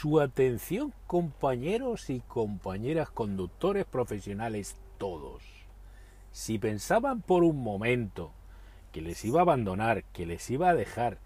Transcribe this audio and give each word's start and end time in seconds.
Su 0.00 0.18
atención, 0.18 0.94
compañeros 1.06 2.08
y 2.08 2.20
compañeras 2.20 3.10
conductores 3.10 3.84
profesionales 3.84 4.74
todos. 4.96 5.42
Si 6.32 6.58
pensaban 6.58 7.20
por 7.20 7.44
un 7.44 7.62
momento 7.62 8.32
que 8.92 9.02
les 9.02 9.22
iba 9.26 9.40
a 9.40 9.42
abandonar, 9.42 10.04
que 10.04 10.24
les 10.24 10.50
iba 10.50 10.70
a 10.70 10.74
dejar, 10.74 11.18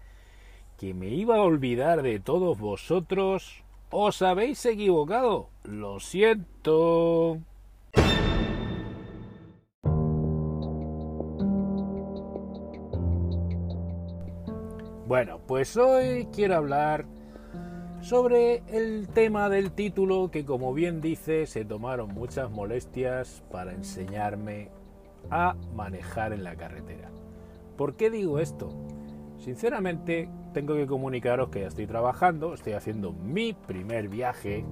que 0.77 0.93
me 0.93 1.07
iba 1.07 1.37
a 1.37 1.41
olvidar 1.43 2.01
de 2.01 2.19
todos 2.19 2.59
vosotros, 2.59 3.63
os 3.91 4.21
habéis 4.21 4.65
equivocado. 4.65 5.47
Lo 5.63 6.01
siento. 6.01 7.39
Bueno, 15.07 15.39
pues 15.47 15.77
hoy 15.77 16.27
quiero 16.33 16.57
hablar 16.57 17.05
sobre 18.05 18.61
el 18.67 19.07
tema 19.07 19.49
del 19.49 19.71
título 19.71 20.29
que 20.29 20.45
como 20.45 20.75
bien 20.75 21.01
dice 21.01 21.47
se 21.47 21.65
tomaron 21.65 22.13
muchas 22.13 22.51
molestias 22.51 23.43
para 23.51 23.73
enseñarme 23.73 24.69
a 25.31 25.55
manejar 25.73 26.31
en 26.31 26.43
la 26.43 26.55
carretera. 26.55 27.09
¿Por 27.75 27.95
qué 27.95 28.11
digo 28.11 28.37
esto? 28.37 28.69
Sinceramente 29.39 30.29
tengo 30.53 30.75
que 30.75 30.85
comunicaros 30.85 31.49
que 31.49 31.61
ya 31.61 31.67
estoy 31.67 31.87
trabajando, 31.87 32.53
estoy 32.53 32.73
haciendo 32.73 33.11
mi 33.11 33.53
primer 33.53 34.07
viaje. 34.07 34.63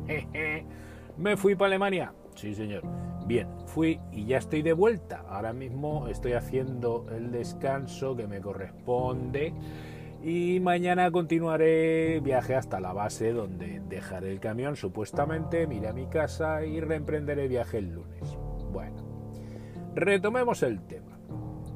¿Me 1.18 1.36
fui 1.36 1.56
para 1.56 1.70
Alemania? 1.70 2.14
Sí, 2.36 2.54
señor. 2.54 2.84
Bien, 3.26 3.48
fui 3.66 4.00
y 4.12 4.26
ya 4.26 4.38
estoy 4.38 4.62
de 4.62 4.74
vuelta. 4.74 5.26
Ahora 5.28 5.54
mismo 5.54 6.08
estoy 6.08 6.34
haciendo 6.34 7.08
el 7.12 7.32
descanso 7.32 8.16
que 8.16 8.28
me 8.28 8.42
corresponde 8.42 9.54
y 10.24 10.62
mañana 10.62 11.12
continuaré 11.12 12.22
viaje 12.22 12.56
hasta 12.56 12.80
la 12.80 12.94
base 12.94 13.34
donde 13.34 13.82
dejaré 13.90 14.32
el 14.32 14.40
camión 14.40 14.78
supuestamente, 14.78 15.68
miré 15.68 15.90
a 15.90 15.94
mi 15.94 16.08
casa 16.08 16.66
y 16.66 16.80
reemprenderé 16.80 17.50
viaje 17.50 17.80
el 17.80 17.92
lunes. 17.92 18.38
Bueno, 18.72 19.04
retomemos 19.96 20.64
el 20.64 20.82
tema. 20.88 21.20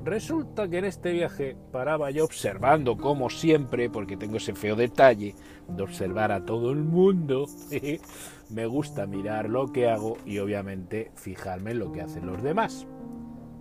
Resulta 0.06 0.70
que 0.70 0.78
en 0.78 0.86
este 0.86 1.12
viaje 1.12 1.58
paraba 1.74 2.10
yo 2.12 2.24
observando 2.24 2.96
como 2.96 3.30
siempre, 3.30 3.90
porque 3.90 4.16
tengo 4.16 4.38
ese 4.38 4.56
feo 4.56 4.78
detalle 4.78 5.36
de 5.68 5.84
observar 5.84 6.32
a 6.32 6.46
todo 6.46 6.72
el 6.72 6.78
mundo. 6.78 7.48
Me 8.50 8.66
gusta 8.66 9.06
mirar 9.06 9.50
lo 9.50 9.68
que 9.74 9.90
hago 9.90 10.18
y 10.26 10.40
obviamente 10.40 11.12
fijarme 11.16 11.72
en 11.72 11.80
lo 11.80 11.92
que 11.92 12.02
hacen 12.02 12.26
los 12.26 12.42
demás. 12.42 12.88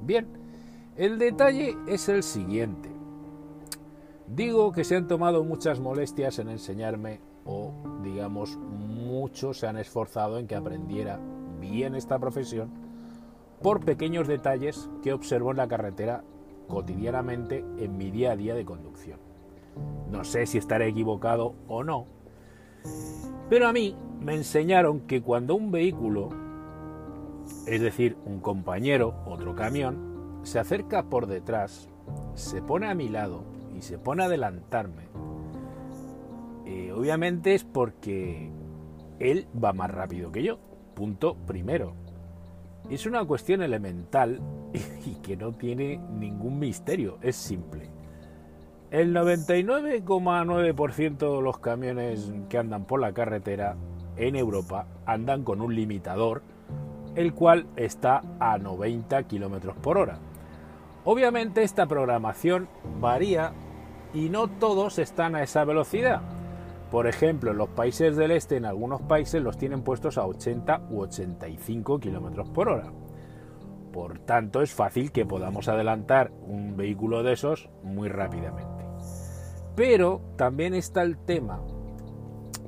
Bien, 0.02 0.28
el 0.96 1.18
detalle 1.18 1.76
es 1.88 2.08
el 2.08 2.22
siguiente. 2.22 2.95
Digo 4.28 4.72
que 4.72 4.84
se 4.84 4.96
han 4.96 5.06
tomado 5.06 5.44
muchas 5.44 5.78
molestias 5.78 6.38
en 6.40 6.48
enseñarme 6.48 7.20
o, 7.44 7.72
digamos, 8.02 8.56
muchos 8.56 9.60
se 9.60 9.68
han 9.68 9.78
esforzado 9.78 10.38
en 10.38 10.48
que 10.48 10.56
aprendiera 10.56 11.20
bien 11.60 11.94
esta 11.94 12.18
profesión 12.18 12.70
por 13.62 13.84
pequeños 13.84 14.26
detalles 14.26 14.90
que 15.02 15.12
observo 15.12 15.52
en 15.52 15.58
la 15.58 15.68
carretera 15.68 16.24
cotidianamente 16.66 17.64
en 17.78 17.96
mi 17.96 18.10
día 18.10 18.32
a 18.32 18.36
día 18.36 18.54
de 18.56 18.64
conducción. 18.64 19.20
No 20.10 20.24
sé 20.24 20.46
si 20.46 20.58
estaré 20.58 20.88
equivocado 20.88 21.54
o 21.68 21.84
no, 21.84 22.06
pero 23.48 23.68
a 23.68 23.72
mí 23.72 23.96
me 24.20 24.34
enseñaron 24.34 25.00
que 25.00 25.22
cuando 25.22 25.54
un 25.54 25.70
vehículo, 25.70 26.30
es 27.66 27.80
decir, 27.80 28.16
un 28.24 28.40
compañero, 28.40 29.14
otro 29.24 29.54
camión, 29.54 30.40
se 30.42 30.58
acerca 30.58 31.04
por 31.04 31.28
detrás, 31.28 31.88
se 32.34 32.60
pone 32.60 32.88
a 32.88 32.94
mi 32.94 33.08
lado 33.08 33.55
y 33.76 33.82
se 33.82 33.98
pone 33.98 34.22
a 34.22 34.26
adelantarme, 34.26 35.08
eh, 36.64 36.92
obviamente 36.92 37.54
es 37.54 37.64
porque 37.64 38.50
él 39.18 39.46
va 39.62 39.72
más 39.72 39.90
rápido 39.90 40.32
que 40.32 40.42
yo. 40.42 40.58
Punto 40.94 41.36
primero. 41.46 41.94
Es 42.90 43.06
una 43.06 43.24
cuestión 43.24 43.62
elemental 43.62 44.40
y 45.06 45.14
que 45.16 45.36
no 45.36 45.52
tiene 45.52 45.98
ningún 45.98 46.58
misterio, 46.58 47.18
es 47.20 47.36
simple. 47.36 47.90
El 48.90 49.14
99,9% 49.14 51.36
de 51.36 51.42
los 51.42 51.58
camiones 51.58 52.32
que 52.48 52.58
andan 52.58 52.84
por 52.84 53.00
la 53.00 53.12
carretera 53.12 53.76
en 54.16 54.36
Europa 54.36 54.86
andan 55.04 55.42
con 55.42 55.60
un 55.60 55.74
limitador, 55.74 56.42
el 57.16 57.34
cual 57.34 57.66
está 57.76 58.22
a 58.38 58.58
90 58.58 59.24
km 59.24 59.74
por 59.74 59.98
hora. 59.98 60.18
Obviamente 61.04 61.62
esta 61.62 61.86
programación 61.86 62.68
varía 63.00 63.52
y 64.16 64.30
no 64.30 64.48
todos 64.48 64.98
están 64.98 65.34
a 65.34 65.42
esa 65.42 65.64
velocidad. 65.64 66.22
Por 66.90 67.06
ejemplo, 67.06 67.50
en 67.50 67.58
los 67.58 67.68
países 67.68 68.16
del 68.16 68.30
este, 68.30 68.56
en 68.56 68.64
algunos 68.64 69.02
países 69.02 69.42
los 69.42 69.58
tienen 69.58 69.82
puestos 69.82 70.16
a 70.16 70.26
80 70.26 70.86
u 70.90 71.02
85 71.02 72.00
kilómetros 72.00 72.48
por 72.48 72.70
hora. 72.70 72.90
Por 73.92 74.18
tanto, 74.20 74.62
es 74.62 74.72
fácil 74.72 75.12
que 75.12 75.26
podamos 75.26 75.68
adelantar 75.68 76.32
un 76.46 76.76
vehículo 76.78 77.22
de 77.22 77.34
esos 77.34 77.68
muy 77.82 78.08
rápidamente. 78.08 78.86
Pero 79.74 80.22
también 80.36 80.72
está 80.72 81.02
el 81.02 81.18
tema 81.18 81.60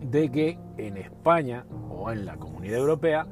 de 0.03 0.31
que 0.31 0.59
en 0.77 0.99
España 0.99 1.65
o 1.89 2.11
en 2.11 2.27
la 2.27 2.37
Comunidad 2.37 2.81
Europea 2.81 3.27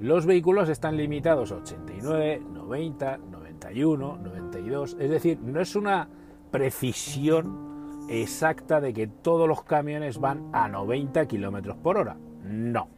los 0.00 0.26
vehículos 0.26 0.68
están 0.68 0.96
limitados 0.96 1.52
a 1.52 1.56
89, 1.56 2.42
90, 2.52 3.18
91, 3.18 4.18
92. 4.18 4.96
Es 4.98 5.10
decir, 5.10 5.38
no 5.40 5.60
es 5.60 5.76
una 5.76 6.08
precisión 6.52 8.06
exacta 8.08 8.80
de 8.80 8.92
que 8.92 9.08
todos 9.08 9.48
los 9.48 9.64
camiones 9.64 10.20
van 10.20 10.48
a 10.52 10.68
90 10.68 11.26
kilómetros 11.26 11.76
por 11.78 11.96
hora. 11.96 12.16
No. 12.44 12.88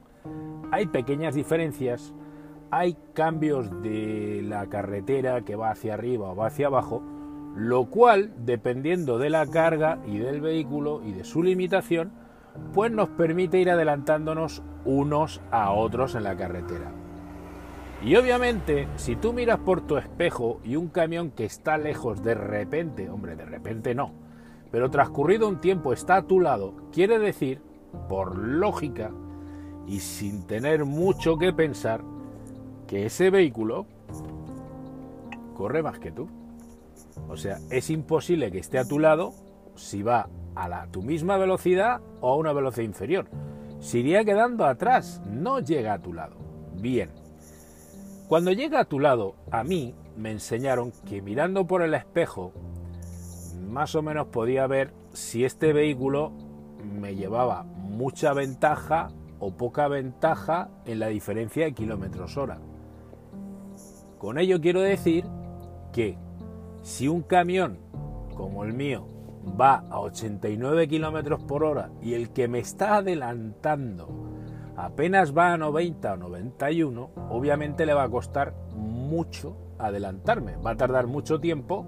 Hay 0.71 0.87
pequeñas 0.87 1.35
diferencias, 1.35 2.13
hay 2.71 2.97
cambios 3.15 3.83
de 3.83 4.43
la 4.43 4.67
carretera 4.67 5.43
que 5.43 5.57
va 5.57 5.71
hacia 5.71 5.95
arriba 5.95 6.31
o 6.31 6.37
va 6.37 6.49
hacia 6.49 6.67
abajo, 6.67 7.03
lo 7.57 7.87
cual, 7.87 8.33
dependiendo 8.45 9.19
de 9.19 9.31
la 9.31 9.47
carga 9.47 10.01
y 10.07 10.19
del 10.19 10.41
vehículo 10.41 11.01
y 11.05 11.13
de 11.13 11.25
su 11.25 11.43
limitación, 11.43 12.13
pues 12.73 12.91
nos 12.91 13.09
permite 13.11 13.59
ir 13.59 13.71
adelantándonos 13.71 14.63
unos 14.85 15.41
a 15.51 15.71
otros 15.71 16.15
en 16.15 16.25
la 16.25 16.37
carretera. 16.37 17.04
Y 18.05 18.17
obviamente, 18.17 18.87
si 18.97 19.17
tú 19.17 19.33
miras 19.33 19.61
por 19.61 19.81
tu 19.81 19.97
espejo 19.97 20.61
y 20.63 20.77
un 20.77 20.89
camión 20.89 21.31
que 21.31 21.47
está 21.47 21.79
lejos 21.79 22.23
de 22.23 22.35
repente, 22.35 23.09
hombre, 23.09 23.35
de 23.35 23.47
repente 23.47 23.95
no, 23.95 24.13
pero 24.71 24.91
transcurrido 24.91 25.49
un 25.49 25.59
tiempo 25.59 25.95
está 25.95 26.17
a 26.17 26.27
tu 26.27 26.39
lado, 26.39 26.75
quiere 26.93 27.19
decir, 27.19 27.63
por 28.09 28.37
lógica 28.37 29.11
y 29.87 30.01
sin 30.01 30.47
tener 30.47 30.85
mucho 30.85 31.39
que 31.39 31.55
pensar, 31.55 32.03
que 32.87 33.07
ese 33.07 33.31
vehículo 33.31 33.87
corre 35.57 35.83
más 35.83 35.99
que 35.99 36.13
tú. 36.13 36.29
O 37.29 37.39
sea, 37.39 37.59
es 37.71 37.89
imposible 37.89 38.51
que 38.51 38.59
esté 38.59 38.79
a 38.79 38.87
tu 38.87 38.99
lado 38.99 39.33
si 39.77 40.03
va 40.03 40.29
a 40.55 40.69
la, 40.69 40.89
tu 40.89 41.03
misma 41.03 41.39
velocidad 41.39 42.03
o 42.21 42.33
a 42.33 42.37
una 42.37 42.53
velocidad 42.53 42.85
inferior. 42.85 43.29
Si 43.81 44.01
iría 44.01 44.27
quedando 44.27 44.67
atrás, 44.67 45.23
no 45.27 45.61
llega 45.61 45.95
a 45.95 46.03
tu 46.03 46.13
lado. 46.13 46.37
Bien, 46.75 47.11
cuando 48.29 48.53
llega 48.53 48.81
a 48.81 48.85
tu 48.85 49.01
lado, 49.01 49.37
a 49.51 49.65
mí 49.65 49.95
me 50.17 50.31
enseñaron 50.31 50.93
que 51.07 51.21
mirando 51.21 51.67
por 51.67 51.83
el 51.83 51.95
espejo, 51.95 52.53
más 53.69 53.95
o 53.95 54.03
menos 54.03 54.29
podía 54.29 54.67
ver 54.67 54.93
si 55.13 55.45
este 55.45 55.73
vehículo 55.73 56.33
me 56.83 57.15
llevaba 57.15 57.65
mucha 57.65 58.33
ventaja 58.33 59.09
o 59.39 59.53
poca 59.57 59.89
ventaja 59.89 60.71
en 60.87 61.01
la 61.01 61.09
diferencia 61.09 61.65
de 61.65 61.75
kilómetros 61.75 62.37
hora. 62.37 62.59
Con 64.19 64.39
ello 64.39 64.61
quiero 64.61 64.81
decir 64.81 65.27
que 65.93 66.17
si 66.83 67.09
un 67.09 67.23
camión 67.23 67.79
como 68.35 68.65
el 68.65 68.73
mío 68.73 69.07
va 69.61 69.85
a 69.91 70.01
89 70.01 70.89
kilómetros 70.89 71.43
por 71.43 71.63
hora 71.63 71.91
y 72.01 72.15
el 72.15 72.31
que 72.31 72.49
me 72.49 72.59
está 72.59 72.97
adelantando 72.97 74.34
apenas 74.77 75.37
va 75.37 75.53
a 75.53 75.57
90 75.57 76.13
o 76.13 76.17
91, 76.17 77.11
obviamente 77.31 77.87
le 77.87 77.95
va 77.95 78.05
a 78.05 78.09
costar 78.09 78.55
mucho 78.75 79.57
adelantarme, 79.79 80.57
va 80.57 80.73
a 80.73 80.77
tardar 80.77 81.07
mucho 81.07 81.41
tiempo 81.41 81.87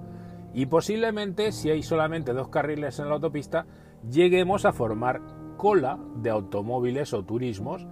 y 0.55 0.67
posiblemente 0.67 1.53
si 1.53 1.71
hay 1.71 1.83
solamente 1.83 2.33
dos 2.33 2.49
carriles 2.49 2.99
en 2.99 3.09
la 3.09 3.15
autopista, 3.15 3.67
lleguemos 4.09 4.65
a 4.65 4.73
formar 4.73 5.21
cola 5.56 5.99
de 6.17 6.31
automóviles 6.31 7.12
o 7.12 7.25
turismos 7.25 7.87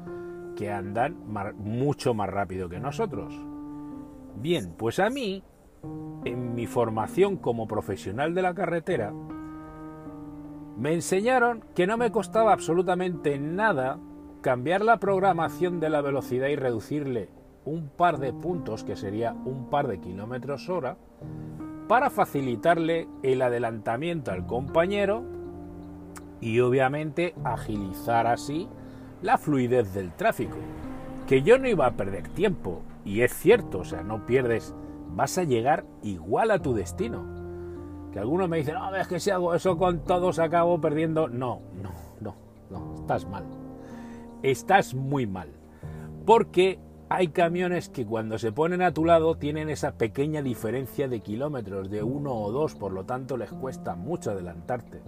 que 0.56 0.70
andan 0.70 1.16
mucho 1.56 2.14
más 2.14 2.30
rápido 2.30 2.68
que 2.68 2.80
nosotros. 2.80 3.34
Bien, 4.36 4.74
pues 4.76 4.98
a 4.98 5.10
mí, 5.10 5.42
en 6.24 6.54
mi 6.54 6.66
formación 6.66 7.36
como 7.36 7.66
profesional 7.66 8.34
de 8.34 8.42
la 8.42 8.54
carretera, 8.54 9.12
me 10.76 10.92
enseñaron 10.92 11.64
que 11.74 11.86
no 11.86 11.96
me 11.96 12.10
costaba 12.10 12.52
absolutamente 12.52 13.38
nada 13.38 13.98
cambiar 14.44 14.84
la 14.84 14.98
programación 14.98 15.80
de 15.80 15.88
la 15.88 16.02
velocidad 16.02 16.48
y 16.48 16.56
reducirle 16.56 17.30
un 17.64 17.88
par 17.88 18.18
de 18.18 18.34
puntos, 18.34 18.84
que 18.84 18.94
sería 18.94 19.32
un 19.32 19.70
par 19.70 19.88
de 19.88 20.00
kilómetros 20.00 20.68
hora, 20.68 20.98
para 21.88 22.10
facilitarle 22.10 23.08
el 23.22 23.40
adelantamiento 23.40 24.32
al 24.32 24.46
compañero 24.46 25.22
y 26.42 26.60
obviamente 26.60 27.34
agilizar 27.42 28.26
así 28.26 28.68
la 29.22 29.38
fluidez 29.38 29.94
del 29.94 30.12
tráfico. 30.12 30.58
Que 31.26 31.40
yo 31.40 31.56
no 31.56 31.66
iba 31.66 31.86
a 31.86 31.96
perder 31.96 32.28
tiempo, 32.28 32.82
y 33.02 33.22
es 33.22 33.32
cierto, 33.32 33.78
o 33.78 33.84
sea, 33.84 34.02
no 34.02 34.26
pierdes, 34.26 34.74
vas 35.14 35.38
a 35.38 35.44
llegar 35.44 35.86
igual 36.02 36.50
a 36.50 36.58
tu 36.58 36.74
destino. 36.74 37.24
Que 38.12 38.18
algunos 38.18 38.50
me 38.50 38.58
dicen, 38.58 38.74
no, 38.74 38.94
es 38.94 39.08
que 39.08 39.20
si 39.20 39.30
hago 39.30 39.54
eso 39.54 39.78
con 39.78 40.00
todos 40.00 40.38
acabo 40.38 40.82
perdiendo. 40.82 41.28
No, 41.28 41.62
no, 41.82 41.92
no, 42.20 42.34
no, 42.68 42.94
estás 43.00 43.26
mal. 43.26 43.63
Estás 44.44 44.92
muy 44.92 45.26
mal. 45.26 45.48
Porque 46.26 46.78
hay 47.08 47.28
camiones 47.28 47.88
que 47.88 48.04
cuando 48.04 48.36
se 48.36 48.52
ponen 48.52 48.82
a 48.82 48.92
tu 48.92 49.06
lado 49.06 49.36
tienen 49.36 49.70
esa 49.70 49.92
pequeña 49.92 50.42
diferencia 50.42 51.08
de 51.08 51.20
kilómetros, 51.20 51.90
de 51.90 52.02
uno 52.02 52.34
o 52.34 52.52
dos, 52.52 52.74
por 52.74 52.92
lo 52.92 53.04
tanto 53.04 53.38
les 53.38 53.50
cuesta 53.50 53.94
mucho 53.94 54.32
adelantarte. 54.32 55.00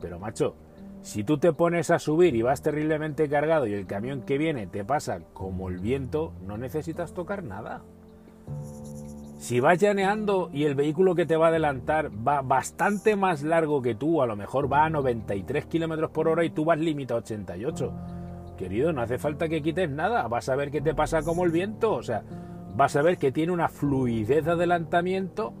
Pero 0.00 0.20
macho, 0.20 0.54
si 1.00 1.24
tú 1.24 1.38
te 1.38 1.52
pones 1.52 1.90
a 1.90 1.98
subir 1.98 2.36
y 2.36 2.42
vas 2.42 2.62
terriblemente 2.62 3.28
cargado 3.28 3.66
y 3.66 3.72
el 3.72 3.86
camión 3.86 4.22
que 4.22 4.38
viene 4.38 4.68
te 4.68 4.84
pasa 4.84 5.22
como 5.32 5.68
el 5.68 5.78
viento, 5.78 6.32
no 6.46 6.56
necesitas 6.56 7.14
tocar 7.14 7.42
nada. 7.42 7.82
Si 9.38 9.58
vas 9.58 9.80
llaneando 9.80 10.50
y 10.52 10.66
el 10.66 10.76
vehículo 10.76 11.16
que 11.16 11.26
te 11.26 11.36
va 11.36 11.46
a 11.46 11.48
adelantar 11.48 12.12
va 12.12 12.42
bastante 12.42 13.16
más 13.16 13.42
largo 13.42 13.82
que 13.82 13.96
tú, 13.96 14.22
a 14.22 14.26
lo 14.28 14.36
mejor 14.36 14.72
va 14.72 14.84
a 14.84 14.90
93 14.90 15.66
kilómetros 15.66 16.12
por 16.12 16.28
hora 16.28 16.44
y 16.44 16.50
tú 16.50 16.64
vas 16.64 16.78
límite 16.78 17.12
a 17.12 17.16
88 17.16 17.92
Querido, 18.56 18.92
no 18.92 19.02
hace 19.02 19.18
falta 19.18 19.48
que 19.48 19.62
quites 19.62 19.90
nada, 19.90 20.28
vas 20.28 20.48
a 20.48 20.56
ver 20.56 20.70
que 20.70 20.80
te 20.80 20.94
pasa 20.94 21.22
como 21.22 21.44
el 21.44 21.50
viento, 21.50 21.94
o 21.94 22.02
sea, 22.02 22.22
vas 22.74 22.96
a 22.96 23.02
ver 23.02 23.16
que 23.18 23.32
tiene 23.32 23.52
una 23.52 23.68
fluidez 23.68 24.44
de 24.44 24.52
adelantamiento 24.52 25.52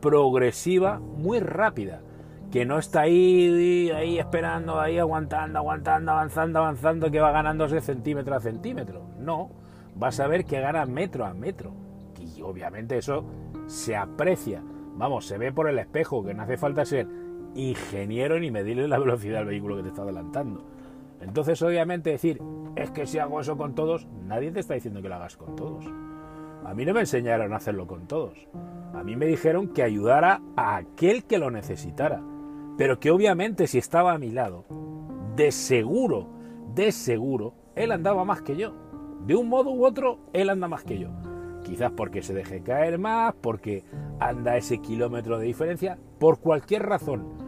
progresiva 0.00 0.98
muy 0.98 1.40
rápida, 1.40 2.02
que 2.50 2.64
no 2.64 2.78
está 2.78 3.00
ahí, 3.00 3.90
ahí 3.90 4.18
esperando, 4.18 4.78
ahí 4.78 4.98
aguantando, 4.98 5.58
aguantando, 5.58 6.12
avanzando, 6.12 6.58
avanzando, 6.58 7.10
que 7.10 7.20
va 7.20 7.32
ganándose 7.32 7.80
centímetro 7.80 8.36
a 8.36 8.40
centímetro. 8.40 9.02
No, 9.18 9.50
vas 9.96 10.20
a 10.20 10.26
ver 10.26 10.44
que 10.44 10.60
gana 10.60 10.84
metro 10.86 11.24
a 11.24 11.34
metro. 11.34 11.72
Y 12.20 12.42
obviamente 12.42 12.98
eso 12.98 13.24
se 13.66 13.96
aprecia, 13.96 14.62
vamos, 14.96 15.26
se 15.26 15.38
ve 15.38 15.52
por 15.52 15.68
el 15.68 15.78
espejo, 15.78 16.22
que 16.22 16.34
no 16.34 16.42
hace 16.42 16.56
falta 16.56 16.84
ser 16.84 17.08
ingeniero 17.54 18.38
ni 18.38 18.50
medirle 18.50 18.88
la 18.88 18.98
velocidad 18.98 19.40
al 19.40 19.46
vehículo 19.46 19.76
que 19.76 19.82
te 19.84 19.88
está 19.88 20.02
adelantando. 20.02 20.64
Entonces, 21.20 21.60
obviamente, 21.62 22.10
decir, 22.10 22.40
es 22.76 22.90
que 22.90 23.06
si 23.06 23.18
hago 23.18 23.40
eso 23.40 23.56
con 23.56 23.74
todos, 23.74 24.06
nadie 24.26 24.50
te 24.50 24.60
está 24.60 24.74
diciendo 24.74 25.00
que 25.00 25.08
lo 25.08 25.14
hagas 25.14 25.36
con 25.36 25.56
todos. 25.56 25.84
A 26.64 26.74
mí 26.74 26.84
no 26.84 26.94
me 26.94 27.00
enseñaron 27.00 27.52
a 27.52 27.56
hacerlo 27.56 27.86
con 27.86 28.06
todos. 28.06 28.48
A 28.94 29.02
mí 29.02 29.16
me 29.16 29.26
dijeron 29.26 29.68
que 29.68 29.82
ayudara 29.82 30.42
a 30.56 30.76
aquel 30.76 31.24
que 31.24 31.38
lo 31.38 31.50
necesitara. 31.50 32.22
Pero 32.76 32.98
que 32.98 33.10
obviamente 33.10 33.66
si 33.66 33.78
estaba 33.78 34.12
a 34.12 34.18
mi 34.18 34.30
lado, 34.30 34.64
de 35.36 35.52
seguro, 35.52 36.28
de 36.74 36.90
seguro, 36.90 37.54
él 37.76 37.92
andaba 37.92 38.24
más 38.24 38.42
que 38.42 38.56
yo. 38.56 38.74
De 39.26 39.34
un 39.34 39.48
modo 39.48 39.70
u 39.70 39.84
otro, 39.84 40.18
él 40.32 40.50
anda 40.50 40.68
más 40.68 40.84
que 40.84 40.98
yo. 40.98 41.10
Quizás 41.64 41.92
porque 41.92 42.22
se 42.22 42.34
deje 42.34 42.62
caer 42.62 42.98
más, 42.98 43.34
porque 43.40 43.84
anda 44.20 44.56
ese 44.56 44.78
kilómetro 44.78 45.38
de 45.38 45.46
diferencia, 45.46 45.98
por 46.18 46.40
cualquier 46.40 46.82
razón 46.82 47.43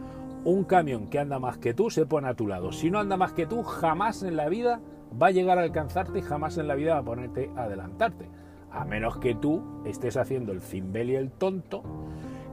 un 0.47 0.63
camión 0.63 1.07
que 1.07 1.19
anda 1.19 1.39
más 1.39 1.57
que 1.57 1.73
tú 1.73 1.89
se 1.89 2.05
pone 2.05 2.29
a 2.29 2.33
tu 2.33 2.47
lado. 2.47 2.71
Si 2.71 2.89
no 2.89 2.99
anda 2.99 3.17
más 3.17 3.33
que 3.33 3.45
tú, 3.45 3.63
jamás 3.63 4.23
en 4.23 4.37
la 4.37 4.47
vida 4.47 4.79
va 5.21 5.27
a 5.27 5.31
llegar 5.31 5.59
a 5.59 5.63
alcanzarte 5.63 6.19
y 6.19 6.21
jamás 6.21 6.57
en 6.57 6.69
la 6.69 6.75
vida 6.75 6.93
va 6.93 6.99
a 6.99 7.03
ponerte 7.03 7.51
a 7.57 7.63
adelantarte. 7.63 8.29
A 8.71 8.85
menos 8.85 9.17
que 9.17 9.35
tú 9.35 9.61
estés 9.85 10.15
haciendo 10.15 10.53
el 10.53 10.61
cimbel 10.61 11.09
y 11.09 11.15
el 11.17 11.31
tonto, 11.31 11.83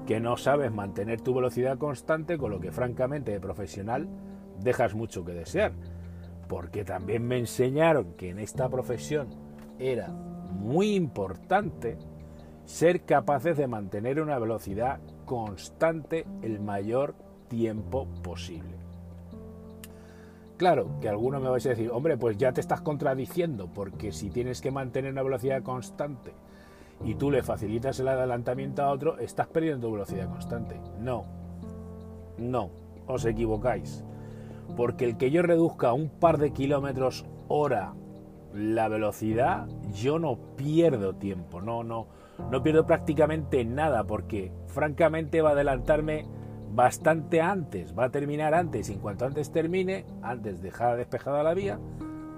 que 0.08 0.18
no 0.18 0.36
sabes 0.36 0.72
mantener 0.72 1.20
tu 1.20 1.34
velocidad 1.34 1.78
constante, 1.78 2.36
con 2.36 2.50
lo 2.50 2.58
que 2.58 2.72
francamente 2.72 3.30
de 3.30 3.38
profesional 3.38 4.08
dejas 4.58 4.96
mucho 4.96 5.24
que 5.24 5.32
desear. 5.32 5.70
Porque 6.48 6.84
también 6.84 7.24
me 7.24 7.38
enseñaron 7.38 8.14
que 8.14 8.30
en 8.30 8.40
esta 8.40 8.68
profesión 8.68 9.28
era 9.78 10.08
muy 10.08 10.96
importante 10.96 11.96
ser 12.64 13.02
capaces 13.02 13.56
de 13.56 13.68
mantener 13.68 14.20
una 14.20 14.40
velocidad 14.40 14.98
constante 15.26 16.26
el 16.42 16.58
mayor 16.58 17.14
tiempo 17.54 18.08
posible. 18.22 18.74
Claro, 20.56 20.88
que 21.00 21.08
alguno 21.08 21.40
me 21.40 21.48
vais 21.48 21.64
a 21.66 21.70
decir, 21.70 21.90
hombre, 21.90 22.16
pues 22.16 22.36
ya 22.36 22.52
te 22.52 22.60
estás 22.60 22.80
contradiciendo, 22.80 23.68
porque 23.72 24.12
si 24.12 24.30
tienes 24.30 24.60
que 24.60 24.70
mantener 24.70 25.12
una 25.12 25.22
velocidad 25.22 25.62
constante 25.62 26.32
y 27.04 27.14
tú 27.14 27.30
le 27.30 27.42
facilitas 27.42 27.98
el 28.00 28.08
adelantamiento 28.08 28.82
a 28.82 28.90
otro, 28.90 29.18
estás 29.18 29.46
perdiendo 29.46 29.90
velocidad 29.90 30.28
constante. 30.28 30.80
No, 31.00 31.24
no, 32.38 32.70
os 33.06 33.24
equivocáis. 33.24 34.04
Porque 34.76 35.04
el 35.04 35.16
que 35.16 35.30
yo 35.30 35.42
reduzca 35.42 35.92
un 35.92 36.08
par 36.08 36.38
de 36.38 36.52
kilómetros 36.52 37.24
hora 37.48 37.94
la 38.52 38.88
velocidad, 38.88 39.68
yo 39.92 40.18
no 40.18 40.38
pierdo 40.56 41.14
tiempo, 41.14 41.60
no, 41.60 41.84
no, 41.84 42.06
no 42.50 42.62
pierdo 42.62 42.86
prácticamente 42.86 43.64
nada, 43.64 44.04
porque 44.04 44.52
francamente 44.68 45.42
va 45.42 45.50
a 45.50 45.52
adelantarme 45.52 46.26
bastante 46.74 47.40
antes, 47.40 47.96
va 47.96 48.06
a 48.06 48.10
terminar 48.10 48.52
antes, 48.52 48.90
y 48.90 48.94
en 48.94 48.98
cuanto 48.98 49.24
antes 49.24 49.52
termine, 49.52 50.04
antes 50.22 50.60
deja 50.60 50.96
despejada 50.96 51.44
la 51.44 51.54
vía, 51.54 51.78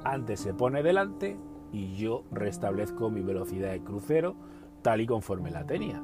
antes 0.05 0.41
se 0.41 0.53
pone 0.53 0.83
delante 0.83 1.39
y 1.73 1.97
yo 1.97 2.25
restablezco 2.31 3.09
mi 3.11 3.23
velocidad 3.23 3.71
de 3.71 3.83
crucero 3.83 4.37
tal 4.83 5.01
y 5.01 5.07
conforme 5.07 5.51
la 5.51 5.65
tenía. 5.65 6.03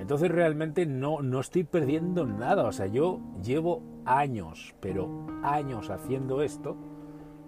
Entonces 0.00 0.30
realmente 0.30 0.84
no, 0.84 1.22
no 1.22 1.40
estoy 1.40 1.62
perdiendo 1.62 2.26
nada, 2.26 2.64
o 2.64 2.72
sea, 2.72 2.86
yo 2.86 3.20
llevo 3.40 3.82
años, 4.04 4.74
pero 4.80 5.26
años 5.44 5.90
haciendo 5.90 6.42
esto 6.42 6.76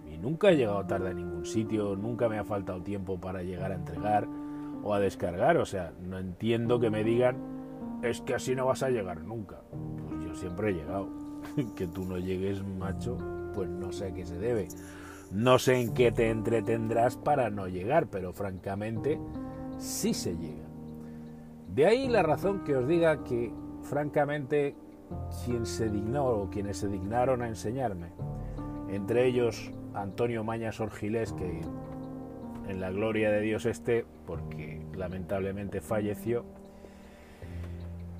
y 0.09 0.17
nunca 0.17 0.51
he 0.51 0.55
llegado 0.55 0.85
tarde 0.85 1.09
a 1.09 1.13
ningún 1.13 1.45
sitio, 1.45 1.97
nunca 1.97 2.29
me 2.29 2.39
ha 2.39 2.45
faltado 2.45 2.81
tiempo 2.81 3.19
para 3.19 3.43
llegar 3.43 3.73
a 3.73 3.75
entregar 3.75 4.27
o 4.83 4.93
a 4.93 4.99
descargar, 4.99 5.57
o 5.57 5.65
sea, 5.65 5.91
no 6.01 6.17
entiendo 6.17 6.79
que 6.79 6.89
me 6.89 7.03
digan 7.03 7.35
es 8.03 8.21
que 8.21 8.35
así 8.35 8.55
no 8.55 8.65
vas 8.65 8.83
a 8.83 8.89
llegar 8.89 9.21
nunca 9.21 9.61
siempre 10.35 10.69
he 10.69 10.73
llegado. 10.73 11.09
que 11.75 11.87
tú 11.87 12.05
no 12.05 12.17
llegues, 12.17 12.63
macho, 12.63 13.17
pues 13.53 13.69
no 13.69 13.91
sé 13.91 14.07
a 14.07 14.13
qué 14.13 14.25
se 14.25 14.37
debe. 14.37 14.67
No 15.31 15.57
sé 15.57 15.79
en 15.79 15.93
qué 15.93 16.11
te 16.11 16.29
entretendrás 16.29 17.17
para 17.17 17.49
no 17.49 17.67
llegar, 17.67 18.07
pero 18.07 18.33
francamente 18.33 19.19
sí 19.77 20.13
se 20.13 20.35
llega. 20.37 20.67
De 21.73 21.87
ahí 21.87 22.07
la 22.07 22.21
razón 22.21 22.63
que 22.63 22.75
os 22.75 22.87
diga 22.87 23.23
que, 23.23 23.51
francamente, 23.81 24.75
quien 25.43 25.65
se 25.65 25.89
dignó 25.89 26.25
o 26.27 26.49
quienes 26.49 26.77
se 26.77 26.87
dignaron 26.87 27.41
a 27.41 27.47
enseñarme, 27.47 28.09
entre 28.89 29.25
ellos 29.25 29.71
Antonio 29.95 30.43
Mañas 30.43 30.79
Orgilés, 30.79 31.33
que 31.33 31.61
en 32.67 32.79
la 32.79 32.91
gloria 32.91 33.31
de 33.31 33.41
Dios 33.41 33.65
esté, 33.65 34.05
porque 34.27 34.85
lamentablemente 34.95 35.81
falleció, 35.81 36.45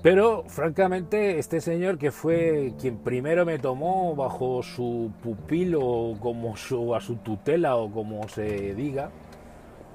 pero, 0.04 0.44
francamente, 0.48 1.38
este 1.38 1.62
señor 1.62 1.96
que 1.96 2.10
fue 2.10 2.74
quien 2.78 2.98
primero 2.98 3.46
me 3.46 3.58
tomó 3.58 4.14
bajo 4.14 4.62
su 4.62 5.10
pupilo, 5.22 6.12
como 6.20 6.52
a 6.94 7.00
su 7.00 7.16
tutela 7.24 7.76
o 7.76 7.90
como 7.90 8.28
se 8.28 8.74
diga, 8.74 9.08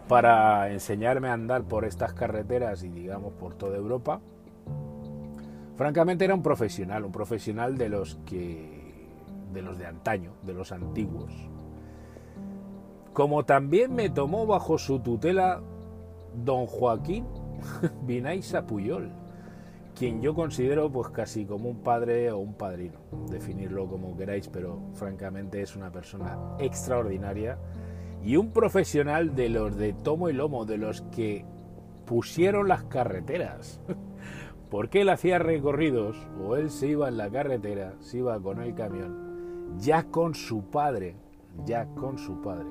para 0.07 0.71
enseñarme 0.71 1.27
a 1.27 1.33
andar 1.33 1.61
por 1.61 1.85
estas 1.85 2.13
carreteras 2.13 2.83
y, 2.83 2.89
digamos, 2.89 3.33
por 3.33 3.53
toda 3.53 3.77
Europa, 3.77 4.19
francamente 5.75 6.25
era 6.25 6.33
un 6.33 6.41
profesional, 6.41 7.05
un 7.05 7.11
profesional 7.11 7.77
de 7.77 7.89
los 7.89 8.15
que. 8.25 9.07
de 9.53 9.61
los 9.61 9.77
de 9.77 9.85
antaño, 9.85 10.31
de 10.41 10.53
los 10.55 10.71
antiguos. 10.71 11.31
Como 13.13 13.45
también 13.45 13.93
me 13.93 14.09
tomó 14.09 14.47
bajo 14.47 14.79
su 14.79 15.01
tutela 15.01 15.61
don 16.33 16.65
Joaquín 16.65 17.27
Vinaisa 18.07 18.65
Puyol 18.65 19.18
quien 19.99 20.21
yo 20.21 20.33
considero 20.33 20.89
pues 20.89 21.09
casi 21.09 21.45
como 21.45 21.67
un 21.67 21.83
padre 21.83 22.31
o 22.31 22.37
un 22.37 22.53
padrino, 22.53 22.99
definirlo 23.29 23.85
como 23.89 24.15
queráis, 24.15 24.47
pero 24.47 24.79
francamente 24.93 25.61
es 25.61 25.75
una 25.75 25.91
persona 25.91 26.39
extraordinaria 26.57 27.57
y 28.23 28.37
un 28.37 28.53
profesional 28.53 29.35
de 29.35 29.49
los 29.49 29.75
de 29.75 29.91
tomo 29.91 30.29
y 30.29 30.33
lomo, 30.33 30.65
de 30.65 30.77
los 30.77 31.01
que 31.01 31.43
pusieron 32.05 32.69
las 32.69 32.85
carreteras. 32.85 33.81
Porque 34.69 35.01
él 35.01 35.09
hacía 35.09 35.37
recorridos 35.37 36.15
o 36.41 36.55
él 36.55 36.69
se 36.69 36.87
iba 36.87 37.09
en 37.09 37.17
la 37.17 37.29
carretera, 37.29 37.95
se 37.99 38.19
iba 38.19 38.39
con 38.39 38.61
el 38.61 38.75
camión, 38.75 39.75
ya 39.79 40.03
con 40.03 40.33
su 40.33 40.69
padre, 40.69 41.17
ya 41.65 41.87
con 41.95 42.17
su 42.17 42.41
padre. 42.41 42.69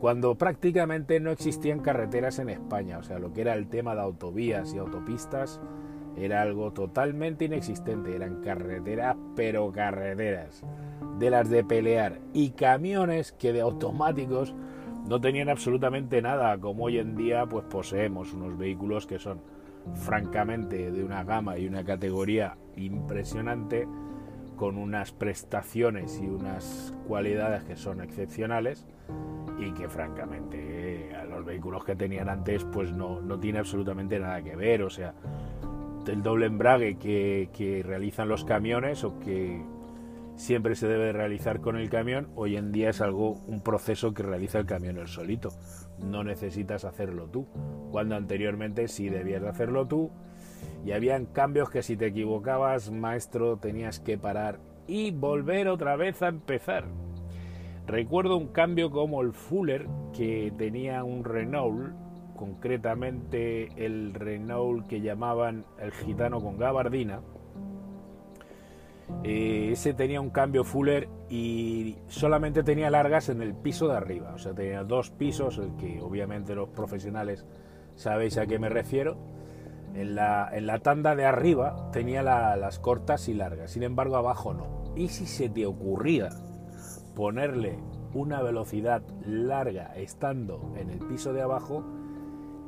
Cuando 0.00 0.36
prácticamente 0.38 1.20
no 1.20 1.32
existían 1.32 1.80
carreteras 1.80 2.38
en 2.38 2.48
España, 2.48 2.96
o 2.96 3.02
sea, 3.02 3.18
lo 3.18 3.34
que 3.34 3.42
era 3.42 3.52
el 3.52 3.68
tema 3.68 3.94
de 3.94 4.00
autovías 4.00 4.72
y 4.72 4.78
autopistas, 4.78 5.60
era 6.16 6.42
algo 6.42 6.72
totalmente 6.72 7.46
inexistente, 7.46 8.14
eran 8.14 8.40
carreteras, 8.42 9.16
pero 9.34 9.70
carreteras, 9.72 10.62
de 11.18 11.30
las 11.30 11.48
de 11.48 11.64
pelear, 11.64 12.20
y 12.32 12.50
camiones 12.50 13.32
que 13.32 13.52
de 13.52 13.60
automáticos 13.60 14.54
no 15.08 15.20
tenían 15.20 15.48
absolutamente 15.48 16.22
nada, 16.22 16.58
como 16.58 16.84
hoy 16.84 16.98
en 16.98 17.16
día 17.16 17.46
pues 17.46 17.64
poseemos 17.64 18.32
unos 18.32 18.56
vehículos 18.56 19.06
que 19.06 19.18
son 19.18 19.40
francamente 19.94 20.92
de 20.92 21.02
una 21.02 21.24
gama 21.24 21.58
y 21.58 21.66
una 21.66 21.84
categoría 21.84 22.56
impresionante, 22.76 23.88
con 24.56 24.78
unas 24.78 25.10
prestaciones 25.10 26.20
y 26.22 26.26
unas 26.26 26.94
cualidades 27.08 27.64
que 27.64 27.74
son 27.74 28.00
excepcionales, 28.00 28.86
y 29.58 29.72
que 29.72 29.88
francamente 29.88 31.14
a 31.14 31.24
los 31.24 31.44
vehículos 31.44 31.84
que 31.84 31.94
tenían 31.94 32.28
antes 32.28 32.64
pues 32.64 32.92
no, 32.92 33.20
no 33.20 33.38
tiene 33.38 33.58
absolutamente 33.58 34.18
nada 34.18 34.42
que 34.42 34.56
ver. 34.56 34.82
O 34.82 34.90
sea, 34.90 35.14
el 36.06 36.22
doble 36.22 36.46
embrague 36.46 36.96
que, 36.96 37.82
realizan 37.84 38.28
los 38.28 38.44
camiones 38.44 39.04
o 39.04 39.18
que 39.18 39.62
siempre 40.36 40.74
se 40.74 40.88
debe 40.88 41.12
realizar 41.12 41.60
con 41.60 41.76
el 41.76 41.90
camión, 41.90 42.28
hoy 42.34 42.56
en 42.56 42.72
día 42.72 42.90
es 42.90 43.00
algo, 43.00 43.32
un 43.46 43.60
proceso 43.62 44.12
que 44.14 44.22
realiza 44.22 44.58
el 44.58 44.66
camión 44.66 44.98
el 44.98 45.08
solito. 45.08 45.50
No 45.98 46.24
necesitas 46.24 46.84
hacerlo 46.84 47.28
tú. 47.28 47.46
Cuando 47.90 48.16
anteriormente 48.16 48.88
sí 48.88 49.08
debías 49.08 49.42
de 49.42 49.48
hacerlo 49.48 49.86
tú. 49.86 50.10
Y 50.84 50.92
habían 50.92 51.26
cambios 51.26 51.70
que 51.70 51.82
si 51.82 51.96
te 51.96 52.06
equivocabas, 52.06 52.90
maestro, 52.90 53.58
tenías 53.58 54.00
que 54.00 54.18
parar 54.18 54.58
y 54.86 55.12
volver 55.12 55.68
otra 55.68 55.96
vez 55.96 56.22
a 56.22 56.28
empezar. 56.28 56.86
Recuerdo 57.86 58.36
un 58.36 58.48
cambio 58.48 58.90
como 58.90 59.22
el 59.22 59.32
Fuller 59.32 59.86
que 60.12 60.52
tenía 60.56 61.04
un 61.04 61.24
Renault, 61.24 61.94
concretamente 62.36 63.68
el 63.84 64.14
Renault 64.14 64.86
que 64.86 65.00
llamaban 65.00 65.64
el 65.78 65.92
gitano 65.92 66.40
con 66.40 66.58
gabardina, 66.58 67.20
eh, 69.24 69.70
ese 69.72 69.94
tenía 69.94 70.20
un 70.20 70.30
cambio 70.30 70.64
Fuller 70.64 71.08
y 71.28 71.96
solamente 72.08 72.62
tenía 72.62 72.90
largas 72.90 73.28
en 73.28 73.40
el 73.42 73.54
piso 73.54 73.88
de 73.88 73.96
arriba. 73.96 74.32
O 74.34 74.38
sea, 74.38 74.54
tenía 74.54 74.84
dos 74.84 75.10
pisos, 75.10 75.58
el 75.58 75.76
que 75.76 76.00
obviamente 76.00 76.54
los 76.54 76.68
profesionales 76.70 77.46
sabéis 77.94 78.38
a 78.38 78.46
qué 78.46 78.58
me 78.58 78.68
refiero. 78.68 79.16
En 79.94 80.14
la, 80.14 80.48
en 80.52 80.66
la 80.66 80.78
tanda 80.78 81.14
de 81.14 81.26
arriba 81.26 81.90
tenía 81.92 82.22
las 82.22 82.78
cortas 82.78 83.28
y 83.28 83.34
largas, 83.34 83.72
sin 83.72 83.82
embargo 83.82 84.16
abajo 84.16 84.54
no. 84.54 84.94
Y 84.96 85.08
si 85.08 85.26
se 85.26 85.50
te 85.50 85.66
ocurría 85.66 86.30
ponerle 87.14 87.78
una 88.14 88.42
velocidad 88.42 89.02
larga 89.26 89.94
estando 89.94 90.72
en 90.78 90.90
el 90.90 90.98
piso 90.98 91.34
de 91.34 91.42
abajo, 91.42 91.84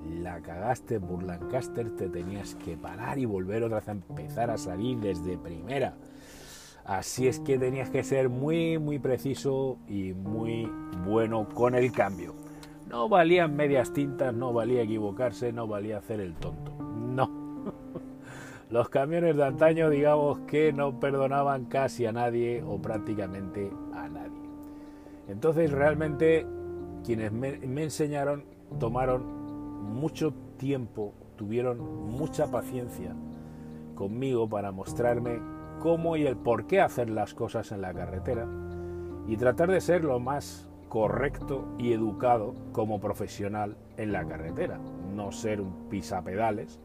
la 0.05 0.41
cagaste 0.41 1.01
por 1.01 1.23
Lancaster, 1.23 1.95
te 1.97 2.09
tenías 2.09 2.55
que 2.57 2.77
parar 2.77 3.19
y 3.19 3.25
volver 3.25 3.63
otra 3.63 3.79
vez 3.79 3.89
a 3.89 3.93
empezar 3.93 4.51
a 4.51 4.59
salir 4.59 4.99
desde 4.99 5.39
primera. 5.39 5.95
Así 6.85 7.27
es 7.27 7.41
que 7.41 7.59
tenías 7.59 7.89
que 7.89 8.05
ser 8.05 8.29
muy, 8.29 8.79
muy 8.79 8.99
preciso 8.99 9.79
y 9.89 10.13
muy 10.13 10.71
bueno 11.07 11.49
con 11.49 11.75
el 11.75 11.93
cambio. 11.93 12.35
No 12.89 13.09
valían 13.09 13.57
medias 13.57 13.93
tintas, 13.93 14.35
no 14.35 14.53
valía 14.53 14.83
equivocarse, 14.83 15.53
no 15.53 15.67
valía 15.67 15.99
hacer 15.99 16.21
el 16.21 16.35
tonto. 16.35 16.73
No. 16.81 17.31
Los 18.71 18.91
camiones 18.91 19.37
de 19.37 19.45
antaño, 19.45 19.89
digamos 19.89 20.41
que 20.41 20.73
no 20.73 21.01
perdonaban 21.01 21.65
casi 21.65 22.05
a 22.05 22.13
nadie 22.13 22.63
o 22.63 22.81
prácticamente 22.81 23.73
a 23.95 24.09
nadie. 24.09 24.43
Entonces 25.27 25.71
realmente 25.71 26.47
quienes 27.03 27.33
me, 27.33 27.59
me 27.59 27.85
enseñaron 27.85 28.45
tomaron 28.79 29.44
mucho 29.85 30.33
tiempo, 30.57 31.15
tuvieron 31.37 31.79
mucha 32.11 32.51
paciencia 32.51 33.15
conmigo 33.95 34.49
para 34.49 34.73
mostrarme 34.73 35.39
cómo 35.81 36.17
y 36.17 36.27
el 36.27 36.37
por 36.37 36.67
qué 36.67 36.81
hacer 36.81 37.11
las 37.11 37.35
cosas 37.35 37.73
en 37.73 37.81
la 37.81 37.93
carretera 37.93 38.47
y 39.27 39.37
tratar 39.37 39.71
de 39.71 39.81
ser 39.81 40.05
lo 40.05 40.21
más 40.21 40.69
correcto 40.89 41.65
y 41.79 41.93
educado 41.93 42.55
como 42.73 43.01
profesional 43.01 43.77
en 43.97 44.13
la 44.13 44.25
carretera, 44.27 44.79
no 45.15 45.33
ser 45.33 45.61
un 45.61 45.89
pisapedales 45.89 46.79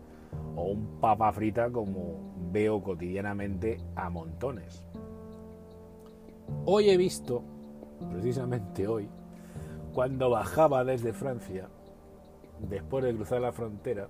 o 0.55 0.63
un 0.63 0.99
papa 0.99 1.31
frita 1.31 1.69
como 1.69 2.33
veo 2.51 2.81
cotidianamente 2.81 3.79
a 3.95 4.09
montones. 4.09 4.83
Hoy 6.65 6.89
he 6.89 6.97
visto, 6.97 7.43
precisamente 8.11 8.87
hoy, 8.87 9.07
cuando 9.93 10.29
bajaba 10.29 10.83
desde 10.83 11.13
Francia, 11.13 11.69
después 12.67 13.03
de 13.03 13.15
cruzar 13.15 13.41
la 13.41 13.51
frontera, 13.51 14.07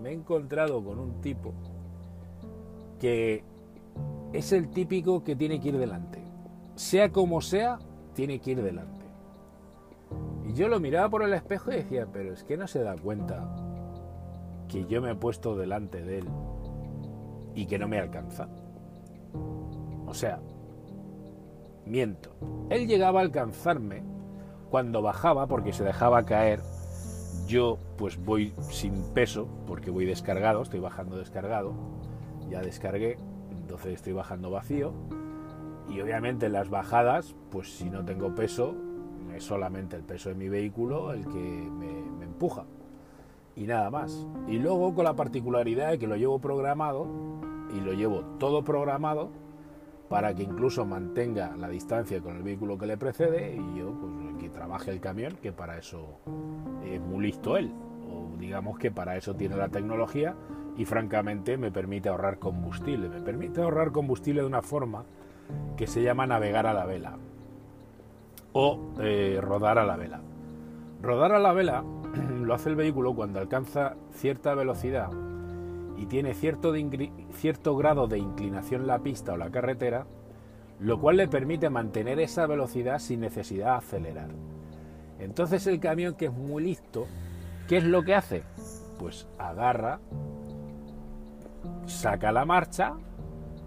me 0.00 0.10
he 0.10 0.12
encontrado 0.12 0.82
con 0.84 0.98
un 0.98 1.20
tipo 1.20 1.52
que 2.98 3.44
es 4.32 4.52
el 4.52 4.68
típico 4.70 5.22
que 5.24 5.36
tiene 5.36 5.60
que 5.60 5.68
ir 5.68 5.78
delante. 5.78 6.20
Sea 6.74 7.10
como 7.10 7.40
sea, 7.40 7.78
tiene 8.14 8.38
que 8.38 8.52
ir 8.52 8.62
delante. 8.62 9.06
Y 10.46 10.54
yo 10.54 10.68
lo 10.68 10.80
miraba 10.80 11.08
por 11.08 11.22
el 11.22 11.32
espejo 11.32 11.72
y 11.72 11.76
decía, 11.76 12.06
pero 12.12 12.32
es 12.32 12.44
que 12.44 12.56
no 12.56 12.66
se 12.66 12.82
da 12.82 12.96
cuenta 12.96 13.48
que 14.68 14.84
yo 14.86 15.00
me 15.00 15.12
he 15.12 15.14
puesto 15.14 15.56
delante 15.56 16.02
de 16.02 16.18
él 16.18 16.28
y 17.54 17.66
que 17.66 17.78
no 17.78 17.88
me 17.88 17.98
alcanza. 17.98 18.48
O 20.06 20.14
sea, 20.14 20.40
miento. 21.84 22.30
Él 22.70 22.86
llegaba 22.86 23.20
a 23.20 23.22
alcanzarme 23.22 24.02
cuando 24.70 25.02
bajaba 25.02 25.46
porque 25.46 25.72
se 25.72 25.84
dejaba 25.84 26.24
caer. 26.24 26.60
Yo 27.46 27.78
pues 27.96 28.22
voy 28.22 28.52
sin 28.70 29.02
peso 29.14 29.48
porque 29.66 29.90
voy 29.90 30.04
descargado, 30.04 30.62
estoy 30.62 30.80
bajando 30.80 31.16
descargado. 31.16 31.74
Ya 32.50 32.60
descargué 32.60 33.16
entonces 33.66 33.94
estoy 33.94 34.12
bajando 34.12 34.50
vacío 34.50 34.92
y 35.88 36.00
obviamente 36.00 36.46
en 36.46 36.52
las 36.52 36.70
bajadas, 36.70 37.34
pues 37.50 37.76
si 37.76 37.90
no 37.90 38.04
tengo 38.04 38.34
peso, 38.34 38.74
es 39.34 39.42
solamente 39.44 39.96
el 39.96 40.02
peso 40.02 40.28
de 40.28 40.36
mi 40.36 40.48
vehículo 40.48 41.12
el 41.12 41.24
que 41.24 41.38
me, 41.38 42.00
me 42.18 42.24
empuja 42.24 42.64
y 43.56 43.66
nada 43.66 43.90
más. 43.90 44.26
Y 44.46 44.58
luego 44.58 44.94
con 44.94 45.04
la 45.04 45.14
particularidad 45.14 45.90
de 45.90 45.98
que 45.98 46.06
lo 46.06 46.16
llevo 46.16 46.38
programado 46.38 47.08
y 47.76 47.80
lo 47.80 47.92
llevo 47.92 48.20
todo 48.38 48.62
programado 48.62 49.30
para 50.08 50.34
que 50.34 50.44
incluso 50.44 50.84
mantenga 50.84 51.56
la 51.56 51.68
distancia 51.68 52.20
con 52.20 52.36
el 52.36 52.44
vehículo 52.44 52.78
que 52.78 52.86
le 52.86 52.96
precede 52.96 53.56
y 53.56 53.78
yo 53.78 53.92
pues 54.00 54.12
que 54.38 54.48
trabaje 54.48 54.90
el 54.90 55.00
camión, 55.00 55.36
que 55.42 55.52
para 55.52 55.78
eso 55.78 56.20
es 56.84 57.00
muy 57.00 57.26
listo 57.26 57.56
él, 57.56 57.72
o 58.10 58.36
digamos 58.38 58.78
que 58.78 58.90
para 58.90 59.16
eso 59.16 59.34
tiene 59.34 59.56
la 59.56 59.68
tecnología 59.68 60.34
y 60.76 60.84
francamente 60.84 61.56
me 61.56 61.70
permite 61.70 62.08
ahorrar 62.08 62.38
combustible. 62.38 63.08
Me 63.08 63.20
permite 63.20 63.62
ahorrar 63.62 63.92
combustible 63.92 64.42
de 64.42 64.46
una 64.46 64.62
forma 64.62 65.04
que 65.76 65.86
se 65.86 66.02
llama 66.02 66.26
navegar 66.26 66.66
a 66.66 66.74
la 66.74 66.84
vela 66.84 67.16
o 68.52 68.78
eh, 69.00 69.38
rodar 69.40 69.78
a 69.78 69.84
la 69.84 69.96
vela. 69.96 70.20
Rodar 71.02 71.32
a 71.32 71.38
la 71.38 71.52
vela 71.52 71.84
lo 72.40 72.54
hace 72.54 72.68
el 72.68 72.76
vehículo 72.76 73.14
cuando 73.14 73.38
alcanza 73.38 73.96
cierta 74.12 74.54
velocidad 74.54 75.10
y 75.96 76.06
tiene 76.06 76.34
cierto, 76.34 76.74
cierto 77.32 77.76
grado 77.76 78.06
de 78.06 78.18
inclinación 78.18 78.86
la 78.86 78.98
pista 78.98 79.32
o 79.32 79.36
la 79.36 79.50
carretera, 79.50 80.06
lo 80.80 81.00
cual 81.00 81.16
le 81.16 81.28
permite 81.28 81.70
mantener 81.70 82.20
esa 82.20 82.46
velocidad 82.46 82.98
sin 82.98 83.20
necesidad 83.20 83.72
de 83.72 83.76
acelerar. 83.78 84.30
Entonces 85.18 85.66
el 85.66 85.80
camión 85.80 86.14
que 86.14 86.26
es 86.26 86.32
muy 86.32 86.64
listo, 86.64 87.06
¿qué 87.68 87.78
es 87.78 87.84
lo 87.84 88.02
que 88.02 88.14
hace? 88.14 88.42
Pues 88.98 89.26
agarra 89.38 90.00
saca 91.86 92.32
la 92.32 92.44
marcha 92.44 92.94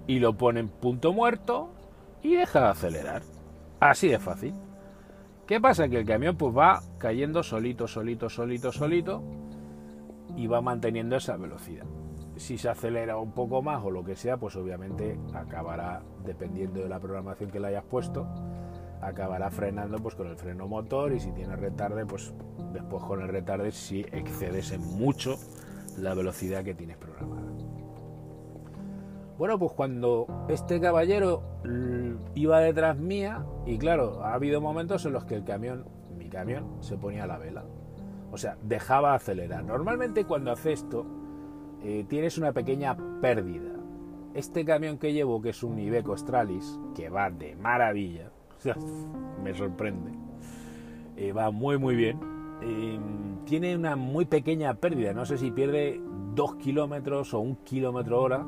y 0.07 0.19
lo 0.19 0.33
pone 0.33 0.59
en 0.59 0.69
punto 0.69 1.13
muerto 1.13 1.69
y 2.21 2.35
deja 2.35 2.61
de 2.61 2.67
acelerar. 2.67 3.21
Así 3.79 4.09
de 4.09 4.19
fácil. 4.19 4.53
¿Qué 5.47 5.59
pasa? 5.59 5.87
Que 5.87 5.99
el 5.99 6.05
camión 6.05 6.35
pues 6.35 6.55
va 6.55 6.81
cayendo 6.97 7.41
solito, 7.43 7.87
solito, 7.87 8.29
solito, 8.29 8.71
solito 8.71 9.23
y 10.35 10.47
va 10.47 10.61
manteniendo 10.61 11.15
esa 11.15 11.37
velocidad. 11.37 11.85
Si 12.39 12.57
se 12.57 12.69
acelera 12.69 13.17
un 13.17 13.33
poco 13.33 13.61
más 13.61 13.83
o 13.83 13.91
lo 13.91 14.01
que 14.01 14.15
sea, 14.15 14.37
pues 14.37 14.55
obviamente 14.55 15.19
acabará, 15.33 16.01
dependiendo 16.23 16.79
de 16.79 16.87
la 16.87 16.97
programación 16.97 17.51
que 17.51 17.59
le 17.59 17.67
hayas 17.67 17.83
puesto, 17.83 18.27
acabará 19.01 19.51
frenando 19.51 19.97
pues 19.97 20.15
con 20.15 20.27
el 20.27 20.37
freno 20.37 20.65
motor 20.65 21.11
y 21.11 21.19
si 21.19 21.33
tiene 21.33 21.57
retarde, 21.57 22.05
pues 22.05 22.33
después 22.71 23.03
con 23.03 23.21
el 23.21 23.27
retarde 23.27 23.71
si 23.71 24.05
excedes 24.13 24.71
en 24.71 24.79
mucho 24.79 25.35
la 25.97 26.13
velocidad 26.13 26.63
que 26.63 26.73
tienes 26.73 26.95
programada. 26.95 27.51
Bueno, 29.37 29.59
pues 29.59 29.73
cuando 29.73 30.25
este 30.47 30.79
caballero 30.79 31.43
iba 32.35 32.61
detrás 32.61 32.97
mía, 32.97 33.45
y 33.65 33.77
claro, 33.77 34.23
ha 34.23 34.33
habido 34.33 34.61
momentos 34.61 35.05
en 35.05 35.11
los 35.11 35.25
que 35.25 35.35
el 35.35 35.43
camión, 35.43 35.83
mi 36.17 36.29
camión, 36.29 36.77
se 36.79 36.97
ponía 36.97 37.25
a 37.25 37.27
la 37.27 37.37
vela. 37.37 37.65
O 38.31 38.37
sea, 38.37 38.57
dejaba 38.63 39.13
acelerar. 39.13 39.65
Normalmente 39.65 40.23
cuando 40.23 40.53
hace 40.53 40.71
esto, 40.71 41.18
eh, 41.83 42.05
tienes 42.07 42.37
una 42.37 42.51
pequeña 42.51 42.97
pérdida. 43.21 43.71
Este 44.33 44.65
camión 44.65 44.97
que 44.97 45.13
llevo, 45.13 45.41
que 45.41 45.49
es 45.49 45.63
un 45.63 45.79
Iveco 45.79 46.15
Stralis, 46.17 46.79
que 46.95 47.09
va 47.09 47.29
de 47.29 47.55
maravilla, 47.55 48.31
me 49.43 49.53
sorprende, 49.53 50.11
eh, 51.17 51.31
va 51.31 51.51
muy 51.51 51.77
muy 51.77 51.95
bien, 51.95 52.19
em, 52.61 53.43
tiene 53.45 53.75
una 53.75 53.95
muy 53.95 54.25
pequeña 54.25 54.73
pérdida. 54.75 55.13
No 55.13 55.25
sé 55.25 55.37
si 55.37 55.51
pierde 55.51 55.99
dos 56.35 56.55
kilómetros 56.55 57.33
o 57.33 57.39
un 57.39 57.55
kilómetro 57.57 58.21
hora 58.21 58.45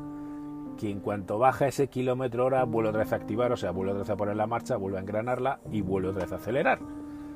que 0.78 0.90
en 0.90 1.00
cuanto 1.00 1.38
baja 1.38 1.68
ese 1.68 1.88
kilómetro 1.88 2.46
hora 2.46 2.64
vuelve 2.64 2.90
otra 2.90 3.04
vez 3.04 3.14
a 3.14 3.18
activar, 3.18 3.52
o 3.52 3.58
sea, 3.58 3.72
vuelve 3.72 3.92
otra 3.92 4.04
vez 4.04 4.10
a 4.10 4.18
poner 4.18 4.36
la 4.36 4.48
marcha, 4.48 4.78
vuelve 4.78 4.98
a 4.98 5.02
engranarla 5.02 5.60
y 5.72 5.82
vuelve 5.82 6.10
otra 6.10 6.24
vez 6.24 6.32
a 6.32 6.36
acelerar. 6.36 6.80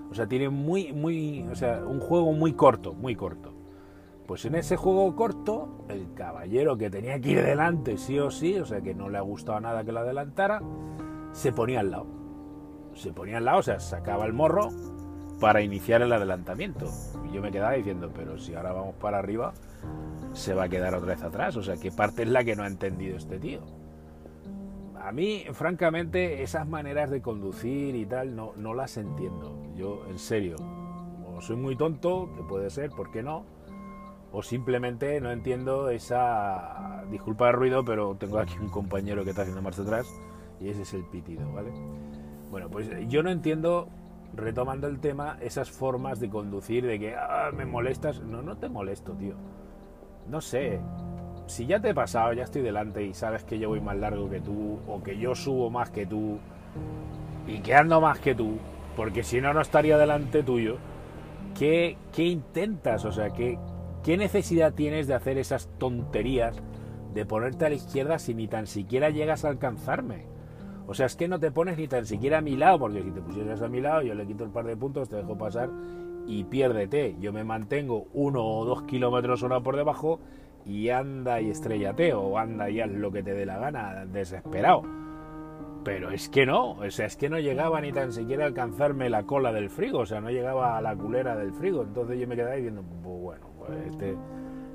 O 0.09 0.13
sea, 0.13 0.27
tiene 0.27 0.49
muy, 0.49 0.93
muy, 0.93 1.43
o 1.51 1.55
sea, 1.55 1.83
un 1.85 1.99
juego 1.99 2.31
muy 2.31 2.53
corto, 2.53 2.93
muy 2.93 3.15
corto. 3.15 3.54
Pues 4.27 4.43
en 4.45 4.55
ese 4.55 4.75
juego 4.75 5.15
corto, 5.15 5.85
el 5.87 6.13
caballero 6.15 6.77
que 6.77 6.89
tenía 6.89 7.19
que 7.19 7.31
ir 7.31 7.43
delante 7.43 7.97
sí 7.97 8.17
o 8.19 8.31
sí, 8.31 8.57
o 8.57 8.65
sea, 8.65 8.81
que 8.81 8.95
no 8.95 9.09
le 9.09 9.19
ha 9.19 9.21
gustado 9.21 9.59
nada 9.59 9.83
que 9.83 9.91
lo 9.91 9.99
adelantara, 9.99 10.61
se 11.31 11.51
ponía 11.51 11.81
al 11.81 11.91
lado. 11.91 12.07
Se 12.95 13.13
ponía 13.13 13.37
al 13.37 13.45
lado, 13.45 13.59
o 13.59 13.63
sea, 13.63 13.79
sacaba 13.79 14.25
el 14.25 14.33
morro 14.33 14.69
para 15.39 15.61
iniciar 15.61 16.01
el 16.01 16.11
adelantamiento. 16.11 16.87
Y 17.29 17.35
yo 17.35 17.41
me 17.41 17.51
quedaba 17.51 17.73
diciendo, 17.73 18.11
pero 18.15 18.39
si 18.39 18.55
ahora 18.55 18.71
vamos 18.71 18.95
para 18.95 19.19
arriba, 19.19 19.53
se 20.33 20.53
va 20.53 20.63
a 20.63 20.69
quedar 20.69 20.95
otra 20.95 21.13
vez 21.13 21.23
atrás. 21.23 21.55
O 21.57 21.61
sea, 21.61 21.77
¿qué 21.77 21.91
parte 21.91 22.23
es 22.23 22.29
la 22.29 22.43
que 22.43 22.55
no 22.55 22.63
ha 22.63 22.67
entendido 22.67 23.17
este 23.17 23.37
tío? 23.37 23.59
A 24.99 25.11
mí, 25.11 25.43
francamente, 25.51 26.41
esas 26.41 26.67
maneras 26.67 27.11
de 27.11 27.21
conducir 27.21 27.95
y 27.95 28.07
tal, 28.07 28.35
no, 28.35 28.73
las 28.73 28.97
entiendo. 28.97 29.61
Yo, 29.75 30.03
en 30.09 30.17
serio, 30.17 30.55
o 31.27 31.41
soy 31.41 31.57
muy 31.57 31.75
tonto, 31.75 32.31
que 32.35 32.41
puede 32.41 32.71
ser, 32.71 32.89
¿por 32.89 33.11
qué 33.11 33.21
no? 33.21 33.45
O 34.37 34.43
simplemente 34.43 35.21
no 35.21 35.31
entiendo 35.31 35.89
esa... 35.89 37.05
Disculpa 37.09 37.47
el 37.47 37.53
ruido, 37.53 37.85
pero 37.85 38.15
tengo 38.15 38.37
aquí 38.37 38.57
un 38.59 38.67
compañero 38.67 39.23
que 39.23 39.29
está 39.29 39.43
haciendo 39.43 39.61
marcha 39.61 39.83
atrás 39.83 40.13
y 40.59 40.67
ese 40.67 40.81
es 40.81 40.93
el 40.93 41.05
pitido, 41.05 41.49
¿vale? 41.53 41.71
Bueno, 42.51 42.69
pues 42.69 42.89
yo 43.07 43.23
no 43.23 43.29
entiendo 43.29 43.87
retomando 44.33 44.87
el 44.87 44.99
tema, 44.99 45.37
esas 45.39 45.71
formas 45.71 46.19
de 46.19 46.29
conducir, 46.29 46.85
de 46.85 46.99
que 46.99 47.15
ah, 47.15 47.51
me 47.55 47.65
molestas. 47.65 48.19
No, 48.19 48.41
no 48.41 48.57
te 48.57 48.67
molesto, 48.67 49.13
tío. 49.13 49.35
No 50.27 50.41
sé. 50.41 50.81
Si 51.47 51.65
ya 51.65 51.79
te 51.79 51.91
he 51.91 51.93
pasado, 51.93 52.33
ya 52.33 52.43
estoy 52.43 52.61
delante 52.61 53.03
y 53.03 53.13
sabes 53.13 53.45
que 53.45 53.57
yo 53.57 53.69
voy 53.69 53.79
más 53.79 53.95
largo 53.95 54.29
que 54.29 54.41
tú, 54.41 54.79
o 54.85 55.01
que 55.01 55.17
yo 55.17 55.33
subo 55.33 55.69
más 55.69 55.91
que 55.91 56.05
tú, 56.05 56.39
y 57.47 57.59
que 57.59 57.73
ando 57.73 58.01
más 58.01 58.19
que 58.19 58.35
tú, 58.35 58.57
porque 58.97 59.23
si 59.23 59.39
no, 59.39 59.53
no 59.53 59.61
estaría 59.61 59.97
delante 59.97 60.43
tuyo. 60.43 60.75
¿Qué, 61.57 61.95
qué 62.11 62.23
intentas? 62.23 63.05
O 63.05 63.13
sea, 63.13 63.29
¿qué, 63.29 63.57
¿qué 64.05 64.17
necesidad 64.17 64.75
tienes 64.75 65.07
de 65.07 65.15
hacer 65.15 65.39
esas 65.39 65.67
tonterías 65.79 66.61
de 67.15 67.25
ponerte 67.25 67.65
a 67.65 67.69
la 67.69 67.75
izquierda 67.75 68.19
si 68.19 68.35
ni 68.35 68.47
tan 68.47 68.67
siquiera 68.67 69.09
llegas 69.09 69.43
a 69.43 69.49
alcanzarme? 69.49 70.27
O 70.85 70.93
sea, 70.93 71.07
es 71.07 71.15
que 71.15 71.27
no 71.27 71.39
te 71.39 71.49
pones 71.49 71.79
ni 71.79 71.87
tan 71.87 72.05
siquiera 72.05 72.37
a 72.37 72.41
mi 72.41 72.55
lado, 72.55 72.77
porque 72.77 73.01
si 73.01 73.09
te 73.09 73.19
pusieras 73.19 73.63
a 73.63 73.67
mi 73.67 73.81
lado, 73.81 74.03
yo 74.03 74.13
le 74.13 74.27
quito 74.27 74.43
el 74.43 74.51
par 74.51 74.65
de 74.65 74.77
puntos, 74.77 75.09
te 75.09 75.15
dejo 75.15 75.35
pasar 75.35 75.71
y 76.27 76.43
piérdete. 76.43 77.15
Yo 77.19 77.33
me 77.33 77.43
mantengo 77.43 78.05
uno 78.13 78.45
o 78.45 78.63
dos 78.63 78.83
kilómetros 78.83 79.41
hora 79.41 79.61
por 79.61 79.75
debajo 79.75 80.19
y 80.67 80.89
anda 80.89 81.41
y 81.41 81.49
estrellate 81.49 82.13
o 82.13 82.37
anda 82.37 82.69
y 82.69 82.81
haz 82.81 82.91
lo 82.91 83.11
que 83.11 83.23
te 83.23 83.33
dé 83.33 83.47
la 83.47 83.57
gana, 83.57 84.05
desesperado. 84.05 84.83
Pero 85.83 86.11
es 86.11 86.29
que 86.29 86.45
no, 86.45 86.73
o 86.73 86.89
sea, 86.91 87.07
es 87.07 87.17
que 87.17 87.29
no 87.29 87.39
llegaba 87.39 87.81
ni 87.81 87.91
tan 87.91 88.11
siquiera 88.11 88.43
a 88.43 88.47
alcanzarme 88.47 89.09
la 89.09 89.23
cola 89.23 89.51
del 89.51 89.71
frigo, 89.71 89.99
o 89.99 90.05
sea, 90.05 90.21
no 90.21 90.29
llegaba 90.29 90.77
a 90.77 90.81
la 90.81 90.95
culera 90.95 91.35
del 91.35 91.53
frigo. 91.53 91.81
Entonces 91.81 92.19
yo 92.19 92.27
me 92.27 92.35
quedaba 92.35 92.55
diciendo, 92.55 92.83
pues 93.03 93.21
bueno, 93.21 93.54
este, 93.87 94.15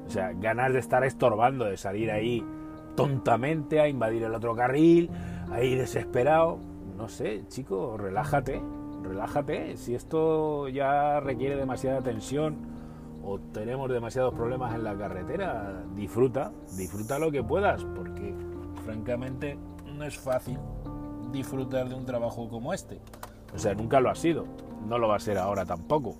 o 0.06 0.10
sea, 0.10 0.32
ganas 0.32 0.72
de 0.72 0.78
estar 0.78 1.04
estorbando, 1.04 1.64
de 1.64 1.76
salir 1.76 2.10
ahí 2.10 2.44
tontamente 2.96 3.80
a 3.80 3.88
invadir 3.88 4.24
el 4.24 4.34
otro 4.34 4.54
carril, 4.54 5.10
ahí 5.50 5.74
desesperado. 5.74 6.58
No 6.96 7.08
sé, 7.08 7.44
chico, 7.48 7.96
relájate, 7.96 8.62
relájate. 9.02 9.76
Si 9.76 9.94
esto 9.94 10.68
ya 10.68 11.20
requiere 11.20 11.56
demasiada 11.56 12.02
tensión 12.02 12.56
o 13.22 13.38
tenemos 13.38 13.90
demasiados 13.90 14.34
problemas 14.34 14.74
en 14.74 14.84
la 14.84 14.96
carretera, 14.96 15.84
disfruta, 15.94 16.52
disfruta 16.76 17.18
lo 17.18 17.30
que 17.30 17.42
puedas, 17.42 17.84
porque 17.84 18.34
francamente 18.84 19.56
no 19.96 20.04
es 20.04 20.18
fácil 20.18 20.58
disfrutar 21.32 21.88
de 21.88 21.94
un 21.94 22.04
trabajo 22.04 22.48
como 22.48 22.72
este. 22.72 23.00
O 23.54 23.58
sea, 23.58 23.74
nunca 23.74 24.00
lo 24.00 24.10
ha 24.10 24.14
sido, 24.14 24.46
no 24.86 24.98
lo 24.98 25.08
va 25.08 25.16
a 25.16 25.20
ser 25.20 25.38
ahora 25.38 25.64
tampoco. 25.64 26.16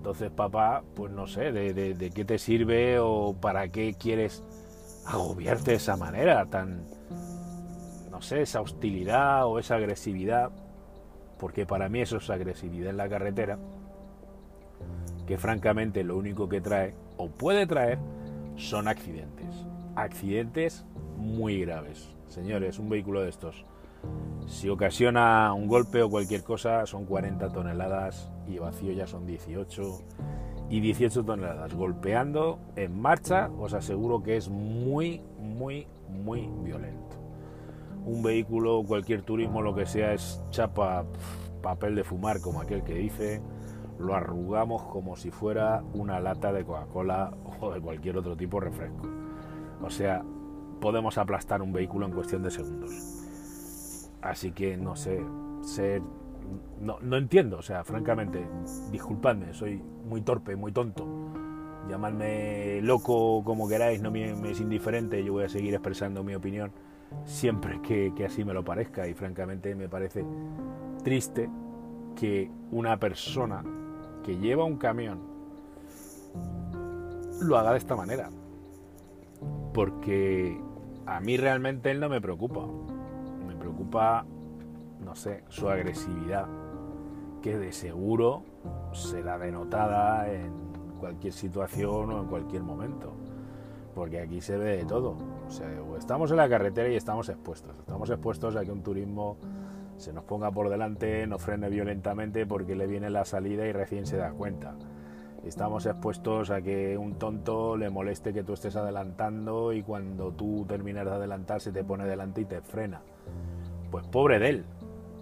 Entonces, 0.00 0.30
papá, 0.30 0.82
pues 0.94 1.12
no 1.12 1.26
sé, 1.26 1.52
de, 1.52 1.74
de 1.74 2.10
qué 2.10 2.24
te 2.24 2.38
sirve 2.38 2.98
o 2.98 3.36
para 3.38 3.68
qué 3.68 3.92
quieres 3.92 4.42
agobiarte 5.04 5.72
de 5.72 5.76
esa 5.76 5.94
manera, 5.98 6.46
tan, 6.46 6.86
no 8.10 8.22
sé, 8.22 8.40
esa 8.40 8.62
hostilidad 8.62 9.44
o 9.46 9.58
esa 9.58 9.74
agresividad, 9.74 10.52
porque 11.38 11.66
para 11.66 11.90
mí 11.90 12.00
eso 12.00 12.16
es 12.16 12.30
agresividad 12.30 12.88
en 12.88 12.96
la 12.96 13.10
carretera, 13.10 13.58
que 15.26 15.36
francamente 15.36 16.02
lo 16.02 16.16
único 16.16 16.48
que 16.48 16.62
trae 16.62 16.94
o 17.18 17.28
puede 17.28 17.66
traer 17.66 17.98
son 18.56 18.88
accidentes. 18.88 19.66
Accidentes 19.96 20.86
muy 21.18 21.60
graves. 21.60 22.08
Señores, 22.28 22.78
un 22.78 22.88
vehículo 22.88 23.20
de 23.20 23.28
estos, 23.28 23.66
si 24.46 24.70
ocasiona 24.70 25.52
un 25.52 25.68
golpe 25.68 26.02
o 26.02 26.08
cualquier 26.08 26.42
cosa, 26.42 26.86
son 26.86 27.04
40 27.04 27.52
toneladas 27.52 28.30
y 28.50 28.58
vacío 28.58 28.92
ya 28.92 29.06
son 29.06 29.26
18 29.26 29.82
y 30.70 30.80
18 30.80 31.24
toneladas. 31.24 31.74
Golpeando 31.74 32.58
en 32.76 33.00
marcha, 33.00 33.50
os 33.58 33.74
aseguro 33.74 34.22
que 34.22 34.36
es 34.36 34.48
muy, 34.48 35.22
muy, 35.38 35.86
muy 36.08 36.48
violento. 36.62 37.16
Un 38.04 38.22
vehículo, 38.22 38.82
cualquier 38.86 39.22
turismo, 39.22 39.62
lo 39.62 39.74
que 39.74 39.86
sea, 39.86 40.14
es 40.14 40.42
chapa 40.50 41.04
papel 41.60 41.94
de 41.94 42.04
fumar, 42.04 42.40
como 42.40 42.60
aquel 42.60 42.82
que 42.82 42.94
dice. 42.94 43.42
Lo 43.98 44.14
arrugamos 44.14 44.84
como 44.84 45.16
si 45.16 45.30
fuera 45.30 45.82
una 45.92 46.20
lata 46.20 46.52
de 46.52 46.64
Coca-Cola 46.64 47.34
o 47.60 47.70
de 47.72 47.80
cualquier 47.80 48.16
otro 48.16 48.36
tipo 48.36 48.58
de 48.58 48.66
refresco. 48.66 49.06
O 49.82 49.90
sea, 49.90 50.24
podemos 50.80 51.18
aplastar 51.18 51.60
un 51.60 51.72
vehículo 51.72 52.06
en 52.06 52.12
cuestión 52.12 52.42
de 52.42 52.50
segundos. 52.50 53.28
Así 54.22 54.52
que 54.52 54.76
no 54.76 54.96
sé, 54.96 55.22
ser 55.62 56.02
no, 56.80 56.98
no 57.00 57.16
entiendo, 57.16 57.58
o 57.58 57.62
sea, 57.62 57.84
francamente, 57.84 58.46
disculpadme, 58.90 59.52
soy 59.52 59.82
muy 60.04 60.22
torpe, 60.22 60.56
muy 60.56 60.72
tonto. 60.72 61.06
Llamadme 61.88 62.80
loco 62.82 63.42
como 63.44 63.68
queráis, 63.68 64.00
no 64.00 64.10
me, 64.10 64.50
es 64.50 64.60
indiferente, 64.60 65.24
yo 65.24 65.32
voy 65.32 65.44
a 65.44 65.48
seguir 65.48 65.74
expresando 65.74 66.22
mi 66.22 66.34
opinión 66.34 66.72
siempre 67.24 67.80
que, 67.82 68.12
que 68.14 68.24
así 68.24 68.44
me 68.44 68.54
lo 68.54 68.64
parezca 68.64 69.08
y 69.08 69.14
francamente 69.14 69.74
me 69.74 69.88
parece 69.88 70.24
triste 71.02 71.50
que 72.14 72.50
una 72.70 72.98
persona 72.98 73.64
que 74.22 74.36
lleva 74.38 74.64
un 74.64 74.76
camión 74.76 75.18
lo 77.40 77.56
haga 77.56 77.72
de 77.72 77.78
esta 77.78 77.96
manera. 77.96 78.30
Porque 79.72 80.60
a 81.06 81.20
mí 81.20 81.36
realmente 81.36 81.90
él 81.90 82.00
no 82.00 82.08
me 82.08 82.20
preocupa. 82.20 82.66
Me 83.46 83.56
preocupa 83.56 84.26
no 85.04 85.14
sé, 85.14 85.44
su 85.48 85.68
agresividad, 85.68 86.46
que 87.42 87.58
de 87.58 87.72
seguro 87.72 88.42
será 88.92 89.38
denotada 89.38 90.30
en 90.32 90.52
cualquier 90.98 91.32
situación 91.32 92.10
o 92.12 92.20
en 92.20 92.26
cualquier 92.26 92.62
momento. 92.62 93.12
Porque 93.94 94.20
aquí 94.20 94.40
se 94.40 94.56
ve 94.56 94.76
de 94.76 94.84
todo. 94.84 95.16
O 95.46 95.50
sea, 95.50 95.68
estamos 95.98 96.30
en 96.30 96.36
la 96.36 96.48
carretera 96.48 96.88
y 96.88 96.96
estamos 96.96 97.28
expuestos. 97.28 97.76
Estamos 97.78 98.08
expuestos 98.10 98.54
a 98.56 98.64
que 98.64 98.70
un 98.70 98.82
turismo 98.82 99.36
se 99.96 100.12
nos 100.12 100.24
ponga 100.24 100.50
por 100.50 100.70
delante, 100.70 101.26
nos 101.26 101.42
frene 101.42 101.68
violentamente 101.68 102.46
porque 102.46 102.74
le 102.74 102.86
viene 102.86 103.10
la 103.10 103.24
salida 103.24 103.66
y 103.66 103.72
recién 103.72 104.06
se 104.06 104.16
da 104.16 104.30
cuenta. 104.30 104.74
Estamos 105.44 105.86
expuestos 105.86 106.50
a 106.50 106.60
que 106.60 106.96
un 106.96 107.14
tonto 107.14 107.76
le 107.76 107.90
moleste 107.90 108.32
que 108.32 108.42
tú 108.42 108.52
estés 108.52 108.76
adelantando 108.76 109.72
y 109.72 109.82
cuando 109.82 110.32
tú 110.32 110.64
terminas 110.68 111.06
de 111.06 111.12
adelantar 111.12 111.60
se 111.60 111.72
te 111.72 111.82
pone 111.82 112.06
delante 112.06 112.42
y 112.42 112.44
te 112.44 112.60
frena. 112.60 113.02
Pues 113.90 114.06
pobre 114.06 114.38
de 114.38 114.48
él, 114.50 114.64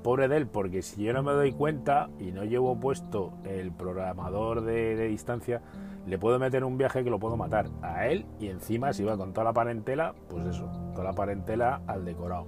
pobre 0.09 0.27
de 0.27 0.39
él, 0.39 0.47
porque 0.47 0.81
si 0.81 1.03
yo 1.03 1.13
no 1.13 1.23
me 1.23 1.33
doy 1.33 1.53
cuenta 1.53 2.09
y 2.19 2.33
no 2.33 2.43
llevo 2.43 2.81
puesto 2.81 3.35
el 3.45 3.73
programador 3.73 4.63
de, 4.63 5.07
distancia, 5.07 5.61
le 6.07 6.17
puedo 6.17 6.39
meter 6.39 6.65
un 6.65 6.79
viaje 6.79 7.05
que 7.05 7.11
lo 7.11 7.19
puedo 7.19 7.37
matar 7.37 7.69
a 7.83 8.07
él 8.07 8.25
y 8.41 8.47
encima 8.47 8.95
si 8.95 9.05
va 9.05 9.19
con 9.19 9.35
toda 9.35 9.45
la 9.45 9.53
parentela, 9.53 10.15
pues 10.31 10.47
eso, 10.47 10.67
toda 10.95 11.05
la 11.05 11.13
parentela 11.13 11.83
al 11.87 12.07
decorado. 12.07 12.47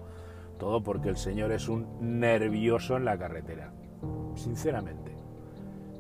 Todo 0.58 0.82
porque 0.82 1.10
el 1.10 1.18
señor 1.18 1.52
es 1.52 1.68
un 1.68 1.86
nervioso 2.00 2.96
en 2.96 3.04
la 3.04 3.18
carretera. 3.18 3.74
Sinceramente. 4.36 5.14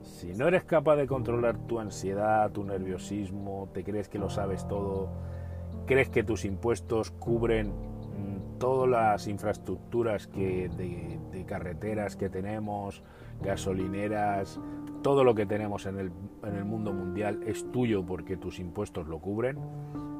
Si 0.00 0.32
no 0.32 0.48
eres 0.48 0.64
capaz 0.64 0.96
de 0.96 1.06
controlar 1.06 1.58
tu 1.66 1.78
ansiedad, 1.78 2.50
tu 2.52 2.64
nerviosismo, 2.64 3.68
te 3.74 3.84
crees 3.84 4.08
que 4.08 4.18
lo 4.18 4.30
sabes 4.30 4.66
todo, 4.66 5.10
crees 5.84 6.08
que 6.08 6.24
tus 6.24 6.46
impuestos 6.46 7.10
cubren 7.10 7.89
todas 8.60 8.88
las 8.88 9.26
infraestructuras 9.26 10.28
que, 10.28 10.68
de, 10.68 11.44
carreteras 11.46 12.14
que 12.14 12.28
tenemos, 12.28 13.02
gasolineras, 13.42 14.60
todo 15.02 15.24
lo 15.24 15.34
que 15.34 15.46
tenemos 15.46 15.86
en 15.86 15.98
el, 15.98 16.12
en 16.44 16.54
el 16.54 16.64
mundo 16.64 16.92
mundial 16.92 17.40
es 17.44 17.68
tuyo 17.72 18.06
porque 18.06 18.36
tus 18.36 18.60
impuestos 18.60 19.08
lo 19.08 19.18
cubren 19.18 19.58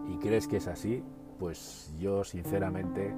y 0.09 0.17
crees 0.17 0.49
que 0.49 0.57
es 0.57 0.67
así, 0.67 1.05
pues 1.39 1.95
yo 2.01 2.25
sinceramente 2.25 3.15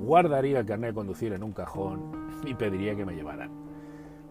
guardaría 0.00 0.60
el 0.60 0.66
carnet 0.66 0.90
de 0.90 0.94
conducir 0.94 1.32
en 1.32 1.42
un 1.42 1.52
cajón 1.52 2.30
y 2.46 2.54
pediría 2.54 2.94
que 2.94 3.04
me 3.04 3.14
llevaran. 3.14 3.50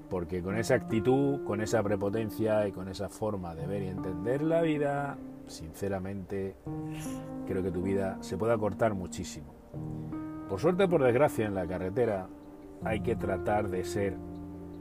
Porque 0.10 0.42
con 0.42 0.58
esa 0.58 0.76
actitud, 0.76 1.44
con 1.44 1.62
esa 1.62 1.84
prepotencia 1.84 2.68
y 2.68 2.72
con 2.72 2.88
esa 2.88 3.10
forma 3.10 3.54
de 3.54 3.68
ver 3.68 3.84
y 3.84 3.88
entender 3.88 4.42
la 4.42 4.62
vida, 4.62 5.18
sinceramente 5.48 6.56
creo 7.46 7.62
que 7.62 7.72
tu 7.72 7.82
vida 7.82 8.18
se 8.22 8.38
puede 8.38 8.54
acortar 8.54 8.94
muchísimo. 8.94 9.54
Por 10.52 10.60
suerte, 10.60 10.86
por 10.86 11.02
desgracia, 11.02 11.46
en 11.46 11.56
la 11.56 11.66
carretera 11.66 12.28
hay 12.84 13.00
que 13.00 13.16
tratar 13.16 13.70
de 13.70 13.86
ser 13.86 14.18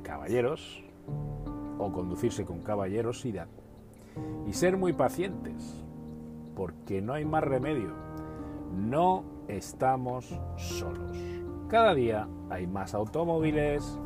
caballeros 0.03 0.83
o 1.79 1.93
conducirse 1.93 2.45
con 2.45 2.61
caballerosidad 2.61 3.47
y 4.49 4.53
ser 4.53 4.77
muy 4.77 4.95
pacientes, 4.95 5.85
porque 6.57 7.01
no 7.01 7.13
hay 7.13 7.25
más 7.25 7.45
remedio. 7.45 7.93
No 8.75 9.23
estamos 9.47 10.37
solos. 10.57 11.17
Cada 11.69 11.95
día 11.95 12.27
hay 12.51 12.67
más 12.67 12.93
automóviles, 12.93 13.97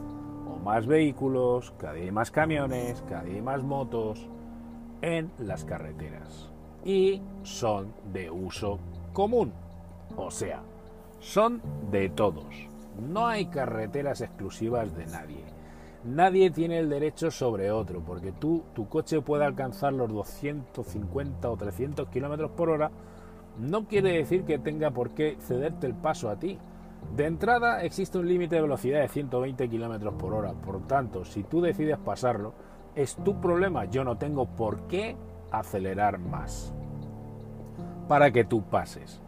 o 0.46 0.62
más 0.62 0.86
vehículos, 0.86 1.72
cada 1.78 1.94
día 1.94 2.04
hay 2.04 2.12
más 2.12 2.30
camiones, 2.30 3.02
cada 3.08 3.22
día 3.22 3.36
hay 3.36 3.42
más 3.42 3.62
motos 3.62 4.28
en 5.00 5.30
las 5.38 5.64
carreteras. 5.64 6.52
Y 6.84 7.22
son 7.42 7.94
de 8.12 8.30
uso 8.30 8.78
común. 9.14 9.50
O 10.14 10.30
sea, 10.30 10.62
son 11.24 11.62
de 11.90 12.10
todos. 12.10 12.44
No 13.00 13.26
hay 13.26 13.46
carreteras 13.46 14.20
exclusivas 14.20 14.94
de 14.94 15.06
nadie. 15.06 15.42
Nadie 16.04 16.50
tiene 16.50 16.78
el 16.78 16.90
derecho 16.90 17.30
sobre 17.30 17.70
otro, 17.70 18.02
porque 18.04 18.30
tú, 18.30 18.62
tu 18.74 18.90
coche 18.90 19.22
puede 19.22 19.46
alcanzar 19.46 19.94
los 19.94 20.12
250 20.12 21.50
o 21.50 21.56
300 21.56 22.08
kilómetros 22.08 22.50
por 22.50 22.68
hora, 22.68 22.90
no 23.58 23.88
quiere 23.88 24.12
decir 24.12 24.44
que 24.44 24.58
tenga 24.58 24.90
por 24.90 25.12
qué 25.12 25.38
cederte 25.40 25.86
el 25.86 25.94
paso 25.94 26.28
a 26.28 26.36
ti. 26.36 26.58
De 27.16 27.24
entrada 27.24 27.82
existe 27.82 28.18
un 28.18 28.28
límite 28.28 28.56
de 28.56 28.62
velocidad 28.62 29.00
de 29.00 29.08
120 29.08 29.68
kilómetros 29.70 30.14
por 30.14 30.34
hora, 30.34 30.52
por 30.52 30.86
tanto, 30.86 31.24
si 31.24 31.42
tú 31.42 31.62
decides 31.62 31.96
pasarlo, 31.96 32.52
es 32.94 33.16
tu 33.16 33.40
problema. 33.40 33.86
Yo 33.86 34.04
no 34.04 34.18
tengo 34.18 34.44
por 34.44 34.86
qué 34.88 35.16
acelerar 35.50 36.18
más 36.18 36.74
para 38.08 38.30
que 38.30 38.44
tú 38.44 38.62
pases. 38.62 39.20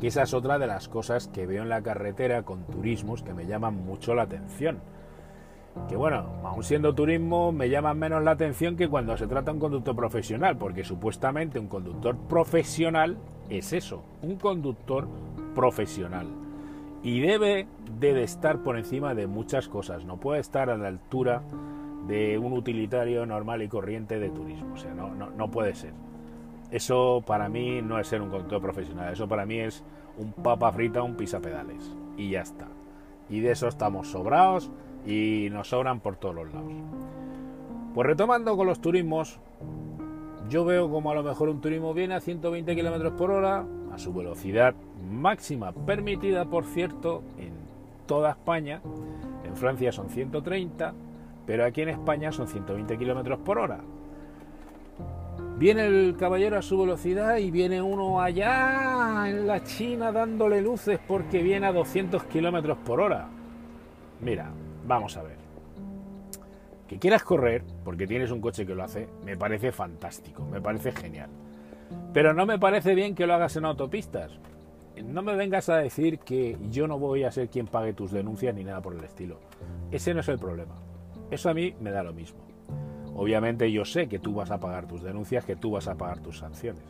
Que 0.00 0.08
esa 0.08 0.22
es 0.22 0.34
otra 0.34 0.58
de 0.58 0.66
las 0.66 0.88
cosas 0.88 1.28
que 1.28 1.46
veo 1.46 1.62
en 1.62 1.68
la 1.68 1.82
carretera 1.82 2.42
con 2.42 2.64
turismos 2.64 3.22
que 3.22 3.34
me 3.34 3.46
llaman 3.46 3.84
mucho 3.84 4.14
la 4.14 4.22
atención. 4.22 4.80
Que 5.88 5.96
bueno, 5.96 6.26
aún 6.44 6.62
siendo 6.62 6.94
turismo, 6.94 7.50
me 7.50 7.70
llaman 7.70 7.98
menos 7.98 8.22
la 8.22 8.32
atención 8.32 8.76
que 8.76 8.88
cuando 8.88 9.16
se 9.16 9.26
trata 9.26 9.50
de 9.50 9.52
un 9.52 9.60
conductor 9.60 9.96
profesional, 9.96 10.58
porque 10.58 10.84
supuestamente 10.84 11.58
un 11.58 11.68
conductor 11.68 12.16
profesional 12.16 13.16
es 13.48 13.72
eso, 13.72 14.02
un 14.22 14.36
conductor 14.36 15.08
profesional. 15.54 16.26
Y 17.02 17.20
debe 17.20 17.66
de 17.98 18.22
estar 18.22 18.62
por 18.62 18.76
encima 18.76 19.14
de 19.14 19.26
muchas 19.26 19.68
cosas, 19.68 20.04
no 20.04 20.18
puede 20.18 20.40
estar 20.40 20.68
a 20.68 20.76
la 20.76 20.88
altura 20.88 21.42
de 22.06 22.36
un 22.38 22.52
utilitario 22.52 23.24
normal 23.24 23.62
y 23.62 23.68
corriente 23.68 24.18
de 24.18 24.30
turismo, 24.30 24.74
o 24.74 24.76
sea, 24.76 24.92
no, 24.92 25.14
no 25.14 25.50
puede 25.50 25.74
ser. 25.74 25.92
Eso 26.72 27.22
para 27.26 27.50
mí 27.50 27.82
no 27.82 28.00
es 28.00 28.08
ser 28.08 28.22
un 28.22 28.30
conductor 28.30 28.60
profesional, 28.60 29.12
eso 29.12 29.28
para 29.28 29.44
mí 29.44 29.58
es 29.58 29.84
un 30.16 30.32
papa 30.32 30.72
frita, 30.72 31.02
un 31.02 31.14
pisapedales. 31.14 31.94
Y 32.16 32.30
ya 32.30 32.40
está. 32.40 32.66
Y 33.28 33.40
de 33.40 33.52
eso 33.52 33.68
estamos 33.68 34.08
sobrados 34.08 34.70
y 35.06 35.48
nos 35.52 35.68
sobran 35.68 36.00
por 36.00 36.16
todos 36.16 36.34
los 36.34 36.52
lados. 36.52 36.72
Pues 37.94 38.06
retomando 38.06 38.56
con 38.56 38.66
los 38.66 38.80
turismos, 38.80 39.38
yo 40.48 40.64
veo 40.64 40.90
como 40.90 41.10
a 41.10 41.14
lo 41.14 41.22
mejor 41.22 41.50
un 41.50 41.60
turismo 41.60 41.92
viene 41.92 42.14
a 42.14 42.20
120 42.20 42.74
km 42.74 43.12
por 43.12 43.30
hora, 43.30 43.66
a 43.92 43.98
su 43.98 44.14
velocidad 44.14 44.74
máxima 45.10 45.72
permitida, 45.72 46.46
por 46.46 46.64
cierto, 46.64 47.22
en 47.38 47.52
toda 48.06 48.30
España. 48.30 48.80
En 49.44 49.56
Francia 49.56 49.92
son 49.92 50.08
130, 50.08 50.94
pero 51.46 51.66
aquí 51.66 51.82
en 51.82 51.90
España 51.90 52.32
son 52.32 52.48
120 52.48 52.96
km 52.96 53.38
por 53.38 53.58
hora. 53.58 53.80
Viene 55.62 55.86
el 55.86 56.16
caballero 56.18 56.58
a 56.58 56.62
su 56.62 56.76
velocidad 56.76 57.36
y 57.36 57.52
viene 57.52 57.80
uno 57.80 58.20
allá 58.20 59.26
en 59.28 59.46
la 59.46 59.62
China 59.62 60.10
dándole 60.10 60.60
luces 60.60 60.98
porque 61.06 61.40
viene 61.40 61.68
a 61.68 61.72
200 61.72 62.24
kilómetros 62.24 62.78
por 62.78 63.00
hora. 63.00 63.28
Mira, 64.20 64.50
vamos 64.84 65.16
a 65.16 65.22
ver. 65.22 65.36
Que 66.88 66.98
quieras 66.98 67.22
correr 67.22 67.62
porque 67.84 68.08
tienes 68.08 68.32
un 68.32 68.40
coche 68.40 68.66
que 68.66 68.74
lo 68.74 68.82
hace, 68.82 69.06
me 69.24 69.36
parece 69.36 69.70
fantástico, 69.70 70.44
me 70.46 70.60
parece 70.60 70.90
genial. 70.90 71.30
Pero 72.12 72.34
no 72.34 72.44
me 72.44 72.58
parece 72.58 72.96
bien 72.96 73.14
que 73.14 73.28
lo 73.28 73.34
hagas 73.34 73.54
en 73.54 73.64
autopistas. 73.64 74.32
No 75.00 75.22
me 75.22 75.36
vengas 75.36 75.68
a 75.68 75.76
decir 75.76 76.18
que 76.18 76.58
yo 76.72 76.88
no 76.88 76.98
voy 76.98 77.22
a 77.22 77.30
ser 77.30 77.48
quien 77.48 77.68
pague 77.68 77.92
tus 77.92 78.10
denuncias 78.10 78.52
ni 78.52 78.64
nada 78.64 78.82
por 78.82 78.96
el 78.96 79.04
estilo. 79.04 79.38
Ese 79.92 80.12
no 80.12 80.22
es 80.22 80.28
el 80.28 80.40
problema. 80.40 80.74
Eso 81.30 81.50
a 81.50 81.54
mí 81.54 81.72
me 81.80 81.92
da 81.92 82.02
lo 82.02 82.12
mismo. 82.12 82.51
Obviamente 83.22 83.70
yo 83.70 83.84
sé 83.84 84.08
que 84.08 84.18
tú 84.18 84.34
vas 84.34 84.50
a 84.50 84.58
pagar 84.58 84.88
tus 84.88 85.00
denuncias, 85.00 85.44
que 85.44 85.54
tú 85.54 85.70
vas 85.70 85.86
a 85.86 85.94
pagar 85.94 86.18
tus 86.18 86.38
sanciones. 86.38 86.82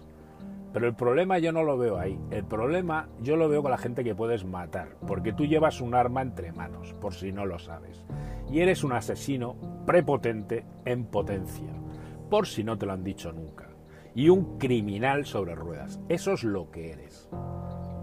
Pero 0.72 0.86
el 0.86 0.94
problema 0.94 1.38
yo 1.38 1.52
no 1.52 1.62
lo 1.62 1.76
veo 1.76 1.98
ahí. 1.98 2.18
El 2.30 2.44
problema 2.44 3.10
yo 3.20 3.36
lo 3.36 3.50
veo 3.50 3.60
con 3.60 3.70
la 3.70 3.76
gente 3.76 4.02
que 4.02 4.14
puedes 4.14 4.46
matar, 4.46 4.96
porque 5.06 5.34
tú 5.34 5.44
llevas 5.44 5.82
un 5.82 5.94
arma 5.94 6.22
entre 6.22 6.50
manos, 6.50 6.94
por 6.94 7.12
si 7.12 7.32
no 7.32 7.44
lo 7.44 7.58
sabes. 7.58 8.06
Y 8.50 8.60
eres 8.60 8.82
un 8.82 8.94
asesino 8.94 9.56
prepotente 9.84 10.64
en 10.86 11.04
potencia, 11.04 11.70
por 12.30 12.46
si 12.46 12.64
no 12.64 12.78
te 12.78 12.86
lo 12.86 12.94
han 12.94 13.04
dicho 13.04 13.30
nunca. 13.30 13.68
Y 14.14 14.30
un 14.30 14.56
criminal 14.56 15.26
sobre 15.26 15.54
ruedas. 15.54 16.00
Eso 16.08 16.32
es 16.32 16.44
lo 16.44 16.70
que 16.70 16.92
eres. 16.92 17.28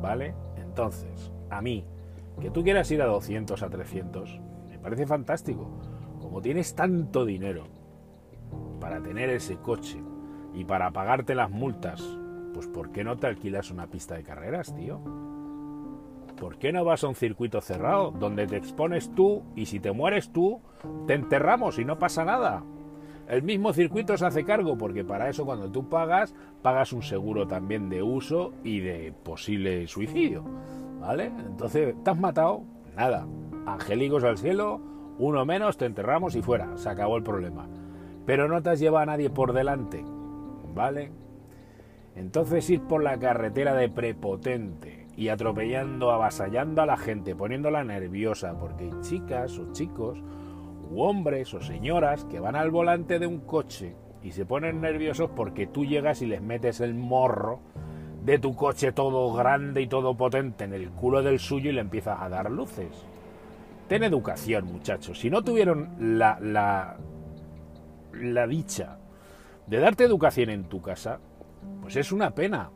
¿Vale? 0.04 0.36
Entonces, 0.56 1.32
a 1.50 1.64
mí, 1.64 1.84
que 2.40 2.52
tú 2.52 2.64
quieras 2.64 2.92
ir 2.92 3.02
a 3.02 3.08
200, 3.08 3.64
a 3.64 3.70
300, 3.72 4.40
me 4.68 4.78
parece 4.78 5.08
fantástico. 5.08 5.68
Como 6.22 6.44
tienes 6.44 6.76
tanto 6.76 7.26
dinero, 7.26 7.79
para 8.80 9.02
tener 9.02 9.30
ese 9.30 9.58
coche 9.58 10.02
y 10.54 10.66
para 10.66 10.92
pagarte 10.92 11.36
las 11.36 11.50
multas, 11.52 12.02
pues 12.54 12.68
¿por 12.68 12.92
qué 12.92 13.04
no 13.04 13.18
te 13.18 13.28
alquilas 13.28 13.72
una 13.72 13.88
pista 13.88 14.16
de 14.16 14.24
carreras, 14.24 14.76
tío? 14.76 15.00
¿Por 16.40 16.58
qué 16.58 16.72
no 16.72 16.86
vas 16.86 17.04
a 17.04 17.08
un 17.08 17.16
circuito 17.16 17.60
cerrado 17.62 18.12
donde 18.12 18.48
te 18.48 18.58
expones 18.58 19.14
tú 19.14 19.44
y 19.56 19.66
si 19.66 19.80
te 19.80 19.92
mueres 19.92 20.32
tú, 20.32 20.62
te 21.06 21.14
enterramos 21.14 21.80
y 21.80 21.86
no 21.86 22.00
pasa 22.00 22.24
nada? 22.24 22.64
El 23.28 23.44
mismo 23.44 23.74
circuito 23.74 24.18
se 24.18 24.26
hace 24.26 24.46
cargo 24.46 24.78
porque 24.78 25.04
para 25.04 25.30
eso 25.30 25.46
cuando 25.46 25.70
tú 25.70 25.88
pagas, 25.88 26.34
pagas 26.64 26.94
un 26.94 27.04
seguro 27.04 27.48
también 27.48 27.90
de 27.90 28.02
uso 28.02 28.54
y 28.64 28.80
de 28.80 29.14
posible 29.24 29.86
suicidio. 29.88 30.44
¿Vale? 31.00 31.26
Entonces, 31.26 31.96
¿te 32.04 32.10
has 32.10 32.18
matado? 32.18 32.64
Nada. 32.96 33.28
Angélicos 33.66 34.24
al 34.24 34.38
cielo, 34.38 34.82
uno 35.20 35.46
menos, 35.46 35.78
te 35.78 35.86
enterramos 35.86 36.36
y 36.36 36.42
fuera. 36.42 36.76
Se 36.76 36.90
acabó 36.90 37.18
el 37.18 37.24
problema 37.24 37.68
pero 38.30 38.48
no 38.48 38.62
te 38.62 38.70
has 38.70 38.80
llevado 38.80 39.02
a 39.02 39.06
nadie 39.08 39.32
por 39.32 39.54
delante, 39.54 40.06
¿vale? 40.76 41.10
Entonces 42.16 42.70
ir 42.70 42.82
por 42.82 43.02
la 43.02 43.18
carretera 43.18 43.74
de 43.74 43.90
prepotente 43.90 45.08
y 45.18 45.30
atropellando, 45.30 46.12
avasallando 46.12 46.84
a 46.84 46.86
la 46.86 46.96
gente, 46.96 47.36
poniéndola 47.36 47.84
nerviosa, 47.84 48.54
porque 48.60 48.84
hay 48.84 48.92
chicas 49.02 49.58
o 49.58 49.72
chicos, 49.72 50.20
u 50.92 51.02
hombres 51.02 51.56
o 51.56 51.62
señoras 51.64 52.24
que 52.26 52.40
van 52.40 52.56
al 52.56 52.70
volante 52.70 53.18
de 53.18 53.26
un 53.26 53.40
coche 53.40 53.96
y 54.22 54.32
se 54.32 54.46
ponen 54.46 54.80
nerviosos 54.80 55.32
porque 55.36 55.66
tú 55.66 55.84
llegas 55.84 56.22
y 56.22 56.28
les 56.28 56.44
metes 56.44 56.82
el 56.82 56.94
morro 56.94 57.62
de 58.24 58.38
tu 58.38 58.56
coche 58.56 58.92
todo 58.92 59.34
grande 59.34 59.82
y 59.82 59.88
todo 59.88 60.16
potente 60.16 60.66
en 60.66 60.74
el 60.76 60.92
culo 60.92 61.24
del 61.24 61.40
suyo 61.40 61.72
y 61.72 61.74
le 61.74 61.82
empiezas 61.82 62.22
a 62.22 62.30
dar 62.30 62.52
luces. 62.52 63.08
Ten 63.88 64.04
educación, 64.04 64.66
muchachos. 64.66 65.18
Si 65.18 65.32
no 65.32 65.42
tuvieron 65.42 65.96
la, 65.98 66.38
la 66.40 66.96
la 68.14 68.48
dicha 68.48 68.98
de 69.68 69.80
darte 69.80 70.04
educación 70.04 70.50
en 70.50 70.66
tu 70.66 70.82
casa, 70.82 71.20
pues 71.82 71.96
es 71.96 72.12
una 72.12 72.32
pena. 72.34 72.72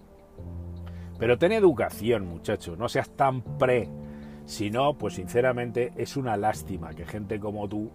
Pero 1.18 1.38
ten 1.38 1.52
educación, 1.52 2.28
muchacho, 2.28 2.76
no 2.76 2.90
seas 2.90 3.10
tan 3.10 3.42
pre. 3.42 3.90
Si 4.46 4.70
no, 4.70 4.98
pues 4.98 5.16
sinceramente 5.16 5.94
es 5.96 6.18
una 6.18 6.38
lástima 6.38 6.94
que 6.94 7.06
gente 7.06 7.40
como 7.40 7.68
tú 7.68 7.92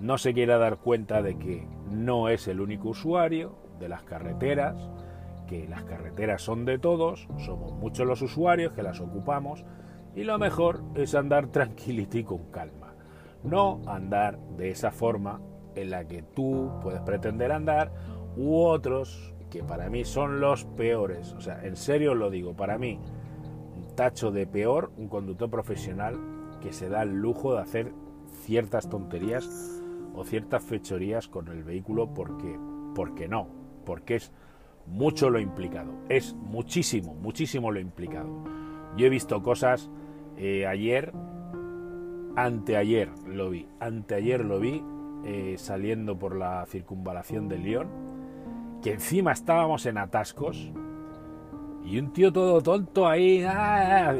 no 0.00 0.18
se 0.18 0.34
quiera 0.34 0.58
dar 0.58 0.76
cuenta 0.78 1.22
de 1.22 1.38
que 1.38 1.66
no 1.90 2.28
es 2.28 2.48
el 2.48 2.60
único 2.60 2.90
usuario 2.90 3.56
de 3.80 3.88
las 3.88 4.02
carreteras, 4.02 4.76
que 5.46 5.66
las 5.68 5.84
carreteras 5.84 6.42
son 6.42 6.64
de 6.64 6.78
todos, 6.78 7.28
somos 7.38 7.72
muchos 7.72 8.06
los 8.06 8.20
usuarios 8.20 8.72
que 8.72 8.82
las 8.82 9.00
ocupamos 9.00 9.64
y 10.14 10.24
lo 10.24 10.38
mejor 10.38 10.82
es 10.94 11.14
andar 11.14 11.46
tranquilito 11.52 12.18
y 12.18 12.24
con 12.24 12.50
calma. 12.50 12.94
No 13.42 13.80
andar 13.86 14.38
de 14.56 14.70
esa 14.70 14.90
forma 14.90 15.40
en 15.76 15.90
la 15.90 16.08
que 16.08 16.22
tú 16.22 16.72
puedes 16.82 17.00
pretender 17.02 17.52
andar, 17.52 17.92
u 18.36 18.56
otros 18.56 19.34
que 19.50 19.62
para 19.62 19.88
mí 19.88 20.04
son 20.04 20.40
los 20.40 20.64
peores. 20.64 21.32
O 21.34 21.40
sea, 21.40 21.64
en 21.64 21.76
serio 21.76 22.14
lo 22.14 22.30
digo, 22.30 22.54
para 22.54 22.78
mí, 22.78 22.98
un 23.74 23.94
tacho 23.94 24.30
de 24.30 24.46
peor, 24.46 24.90
un 24.96 25.08
conductor 25.08 25.48
profesional 25.50 26.18
que 26.60 26.72
se 26.72 26.88
da 26.88 27.02
el 27.02 27.14
lujo 27.14 27.54
de 27.54 27.60
hacer 27.60 27.92
ciertas 28.42 28.88
tonterías 28.88 29.82
o 30.14 30.24
ciertas 30.24 30.64
fechorías 30.64 31.28
con 31.28 31.48
el 31.48 31.62
vehículo 31.62 32.12
porque, 32.12 32.58
porque 32.94 33.28
no, 33.28 33.48
porque 33.84 34.16
es 34.16 34.32
mucho 34.86 35.30
lo 35.30 35.40
implicado, 35.40 35.92
es 36.08 36.34
muchísimo, 36.34 37.14
muchísimo 37.14 37.70
lo 37.70 37.80
implicado. 37.80 38.44
Yo 38.96 39.06
he 39.06 39.10
visto 39.10 39.42
cosas 39.42 39.90
eh, 40.36 40.66
ayer, 40.66 41.12
anteayer 42.36 43.10
lo 43.26 43.50
vi, 43.50 43.68
anteayer 43.80 44.44
lo 44.44 44.60
vi 44.60 44.82
eh, 45.24 45.54
saliendo 45.58 46.18
por 46.18 46.36
la 46.36 46.64
circunvalación 46.66 47.48
de 47.48 47.58
León, 47.58 47.88
que 48.82 48.92
encima 48.92 49.32
estábamos 49.32 49.86
en 49.86 49.98
atascos 49.98 50.72
y 51.84 51.98
un 51.98 52.12
tío 52.12 52.32
todo 52.32 52.60
tonto 52.60 53.06
ahí, 53.06 53.44
ah, 53.46 54.14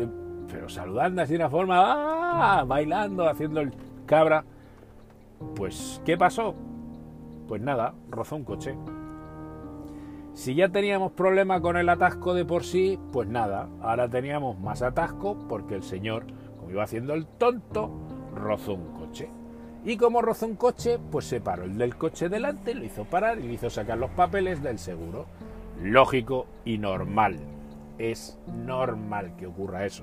pero 0.50 0.68
saludando 0.68 1.22
así 1.22 1.32
de 1.32 1.40
una 1.40 1.50
forma, 1.50 1.76
ah, 1.78 2.64
bailando, 2.64 3.28
haciendo 3.28 3.60
el 3.60 3.72
cabra. 4.06 4.44
Pues, 5.54 6.00
¿qué 6.04 6.16
pasó? 6.16 6.54
Pues 7.48 7.60
nada, 7.60 7.94
rozó 8.10 8.36
un 8.36 8.44
coche. 8.44 8.76
Si 10.32 10.54
ya 10.54 10.68
teníamos 10.68 11.12
problema 11.12 11.60
con 11.60 11.76
el 11.76 11.88
atasco 11.88 12.34
de 12.34 12.44
por 12.44 12.62
sí, 12.62 12.98
pues 13.10 13.28
nada, 13.28 13.68
ahora 13.80 14.08
teníamos 14.08 14.58
más 14.60 14.82
atasco 14.82 15.36
porque 15.48 15.74
el 15.74 15.82
señor, 15.82 16.26
como 16.58 16.70
iba 16.70 16.84
haciendo 16.84 17.14
el 17.14 17.26
tonto, 17.26 17.90
rozó 18.34 18.74
un 18.74 18.92
coche. 18.92 19.30
Y 19.86 19.96
como 19.96 20.20
rozó 20.20 20.46
un 20.46 20.56
coche, 20.56 20.98
pues 21.12 21.26
se 21.26 21.40
paró 21.40 21.62
el 21.62 21.78
del 21.78 21.94
coche 21.94 22.28
delante, 22.28 22.74
lo 22.74 22.84
hizo 22.84 23.04
parar 23.04 23.38
y 23.38 23.44
le 23.44 23.52
hizo 23.54 23.70
sacar 23.70 23.96
los 23.96 24.10
papeles 24.10 24.60
del 24.60 24.80
seguro. 24.80 25.26
Lógico 25.80 26.46
y 26.64 26.78
normal. 26.78 27.36
Es 27.96 28.36
normal 28.64 29.36
que 29.38 29.46
ocurra 29.46 29.86
eso. 29.86 30.02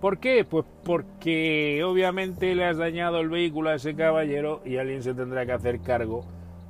¿Por 0.00 0.18
qué? 0.18 0.44
Pues 0.44 0.64
porque 0.82 1.84
obviamente 1.84 2.56
le 2.56 2.64
has 2.64 2.76
dañado 2.76 3.20
el 3.20 3.28
vehículo 3.28 3.70
a 3.70 3.76
ese 3.76 3.94
caballero 3.94 4.60
y 4.64 4.78
alguien 4.78 5.04
se 5.04 5.14
tendrá 5.14 5.46
que 5.46 5.52
hacer 5.52 5.78
cargo 5.78 6.24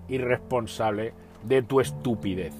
irresponsable 0.08 1.14
de 1.44 1.62
tu 1.62 1.80
estupidez. 1.80 2.52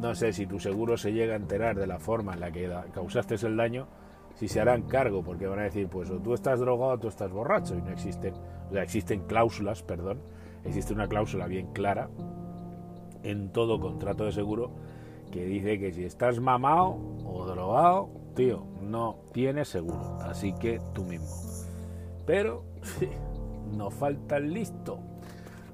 No 0.00 0.14
sé 0.14 0.32
si 0.32 0.46
tu 0.46 0.58
seguro 0.58 0.96
se 0.96 1.12
llega 1.12 1.34
a 1.34 1.36
enterar 1.36 1.76
de 1.76 1.86
la 1.86 1.98
forma 1.98 2.32
en 2.32 2.40
la 2.40 2.50
que 2.50 2.72
causaste 2.94 3.34
el 3.46 3.58
daño, 3.58 3.88
si 4.36 4.48
se 4.48 4.60
harán 4.60 4.82
cargo, 4.82 5.22
porque 5.22 5.46
van 5.46 5.58
a 5.58 5.64
decir, 5.64 5.88
pues 5.88 6.10
o 6.10 6.18
tú 6.18 6.34
estás 6.34 6.60
drogado 6.60 6.92
o 6.92 6.98
tú 6.98 7.08
estás 7.08 7.32
borracho, 7.32 7.74
y 7.74 7.82
no 7.82 7.90
existen, 7.90 8.34
o 8.68 8.72
sea, 8.72 8.82
existen 8.82 9.20
cláusulas, 9.26 9.82
perdón, 9.82 10.20
existe 10.64 10.92
una 10.92 11.08
cláusula 11.08 11.46
bien 11.46 11.72
clara 11.72 12.08
en 13.22 13.50
todo 13.50 13.80
contrato 13.80 14.24
de 14.24 14.32
seguro 14.32 14.70
que 15.30 15.44
dice 15.44 15.78
que 15.78 15.92
si 15.92 16.04
estás 16.04 16.38
mamado 16.40 16.98
o 17.24 17.44
drogado, 17.46 18.10
tío, 18.34 18.66
no 18.80 19.18
tienes 19.32 19.68
seguro, 19.68 20.18
así 20.22 20.52
que 20.52 20.80
tú 20.94 21.04
mismo. 21.04 21.26
Pero 22.24 22.64
no 23.76 23.90
falta 23.90 24.36
el 24.36 24.52
listo. 24.52 24.98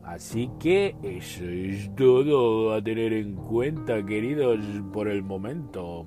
Así 0.05 0.51
que 0.59 0.97
eso 1.03 1.45
es 1.45 1.95
todo 1.95 2.75
a 2.75 2.83
tener 2.83 3.13
en 3.13 3.37
cuenta, 3.37 4.05
queridos, 4.05 4.59
por 4.93 5.09
el 5.09 5.23
momento. 5.23 6.07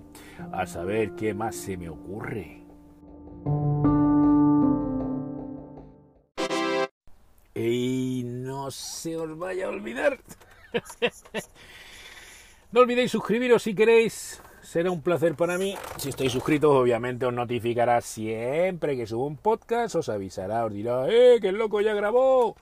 A 0.52 0.66
saber 0.66 1.12
qué 1.16 1.34
más 1.34 1.56
se 1.56 1.78
me 1.78 1.90
ocurre. 1.90 2.64
Y 7.54 8.24
no 8.26 8.70
se 8.72 9.16
os 9.16 9.38
vaya 9.38 9.68
a 9.68 9.70
olvidar. 9.70 10.20
no 12.72 12.82
olvidéis 12.82 13.12
suscribiros 13.12 13.64
si 13.64 13.74
queréis. 13.74 14.42
Será 14.62 14.90
un 14.92 15.02
placer 15.02 15.36
para 15.36 15.58
mí. 15.58 15.76
Si 15.98 16.10
estáis 16.10 16.32
suscritos, 16.32 16.72
obviamente 16.72 17.26
os 17.26 17.34
notificará 17.34 18.02
siempre 18.02 18.98
que 18.98 19.06
subo 19.06 19.28
un 19.28 19.38
podcast. 19.38 19.96
Os 19.96 20.10
avisará, 20.10 20.66
os 20.66 20.74
dirá, 20.74 21.08
¡eh, 21.08 21.38
que 21.40 21.50
el 21.50 21.56
loco 21.56 21.82
ya 21.82 21.94
grabó! 21.94 22.56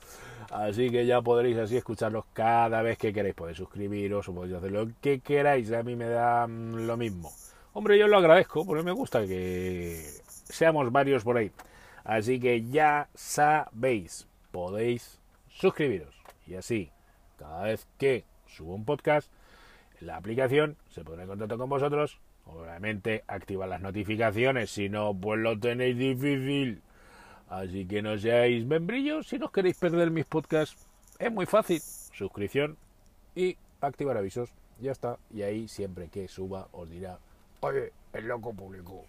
Así 0.52 0.92
que 0.92 1.06
ya 1.06 1.22
podréis 1.22 1.58
así 1.58 1.78
escucharlos 1.78 2.26
cada 2.34 2.82
vez 2.82 2.98
que 2.98 3.14
queráis. 3.14 3.34
Podéis 3.34 3.58
suscribiros 3.58 4.28
o 4.28 4.36
podéis 4.36 4.58
hacer 4.58 4.72
lo 4.72 4.90
que 5.02 5.22
queráis. 5.22 5.72
A 5.72 5.82
mí 5.82 5.96
me 5.96 6.10
da 6.10 6.46
mm, 6.46 6.86
lo 6.86 6.98
mismo. 6.98 7.32
Hombre, 7.76 7.98
yo 7.98 8.08
lo 8.08 8.18
agradezco 8.18 8.66
porque 8.66 8.84
me 8.84 8.92
gusta 8.92 9.26
que 9.26 10.00
seamos 10.28 10.92
varios 10.92 11.24
por 11.24 11.38
ahí. 11.38 11.52
Así 12.04 12.40
que 12.40 12.70
ya 12.70 13.10
sabéis, 13.16 14.28
podéis 14.52 15.20
suscribiros. 15.50 16.14
Y 16.46 16.54
así, 16.54 16.92
cada 17.36 17.64
vez 17.64 17.88
que 17.98 18.26
subo 18.46 18.76
un 18.76 18.86
podcast, 18.86 19.32
la 20.02 20.18
aplicación 20.18 20.78
se 20.90 21.04
pondrá 21.04 21.24
en 21.24 21.30
contacto 21.30 21.58
con 21.58 21.70
vosotros. 21.70 22.20
Obviamente, 22.46 23.24
activa 23.26 23.66
las 23.66 23.82
notificaciones. 23.82 24.70
Si 24.70 24.90
no, 24.90 25.16
pues 25.16 25.40
lo 25.40 25.58
tenéis 25.58 25.98
difícil. 25.98 26.84
Así 27.50 27.88
que 27.88 28.04
no 28.04 28.20
seáis 28.20 28.66
membrillos 28.68 29.28
si 29.28 29.40
no 29.40 29.52
queréis 29.52 29.80
perder 29.80 30.12
mis 30.12 30.26
podcasts. 30.26 30.88
Es 31.18 31.32
muy 31.32 31.48
fácil. 31.48 31.82
Suscripción 31.82 32.78
y 33.34 33.58
activar 33.82 34.16
avisos. 34.18 34.52
Ya 34.80 34.92
está. 34.92 35.18
Y 35.32 35.42
ahí 35.42 35.68
siempre 35.68 36.10
que 36.10 36.28
suba 36.28 36.68
os 36.72 36.90
dirá, 36.90 37.18
oye, 37.64 37.92
el 38.14 38.28
loco 38.28 38.54
público, 38.54 39.06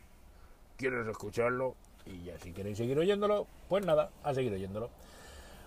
¿quieres 0.76 1.06
escucharlo? 1.06 1.74
Y 2.06 2.24
ya 2.24 2.38
si 2.38 2.52
queréis 2.52 2.78
seguir 2.78 2.98
oyéndolo, 2.98 3.46
pues 3.68 3.84
nada, 3.84 4.10
a 4.22 4.34
seguir 4.34 4.52
oyéndolo. 4.52 4.90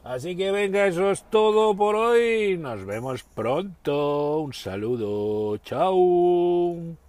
Así 0.04 0.38
que 0.38 0.52
venga, 0.52 0.88
eso 0.88 1.12
es 1.12 1.24
todo 1.24 1.76
por 1.76 1.96
hoy. 1.96 2.58
Nos 2.58 2.86
vemos 2.86 3.24
pronto. 3.24 4.40
Un 4.40 4.54
saludo. 4.54 5.58
Chao. 5.58 7.07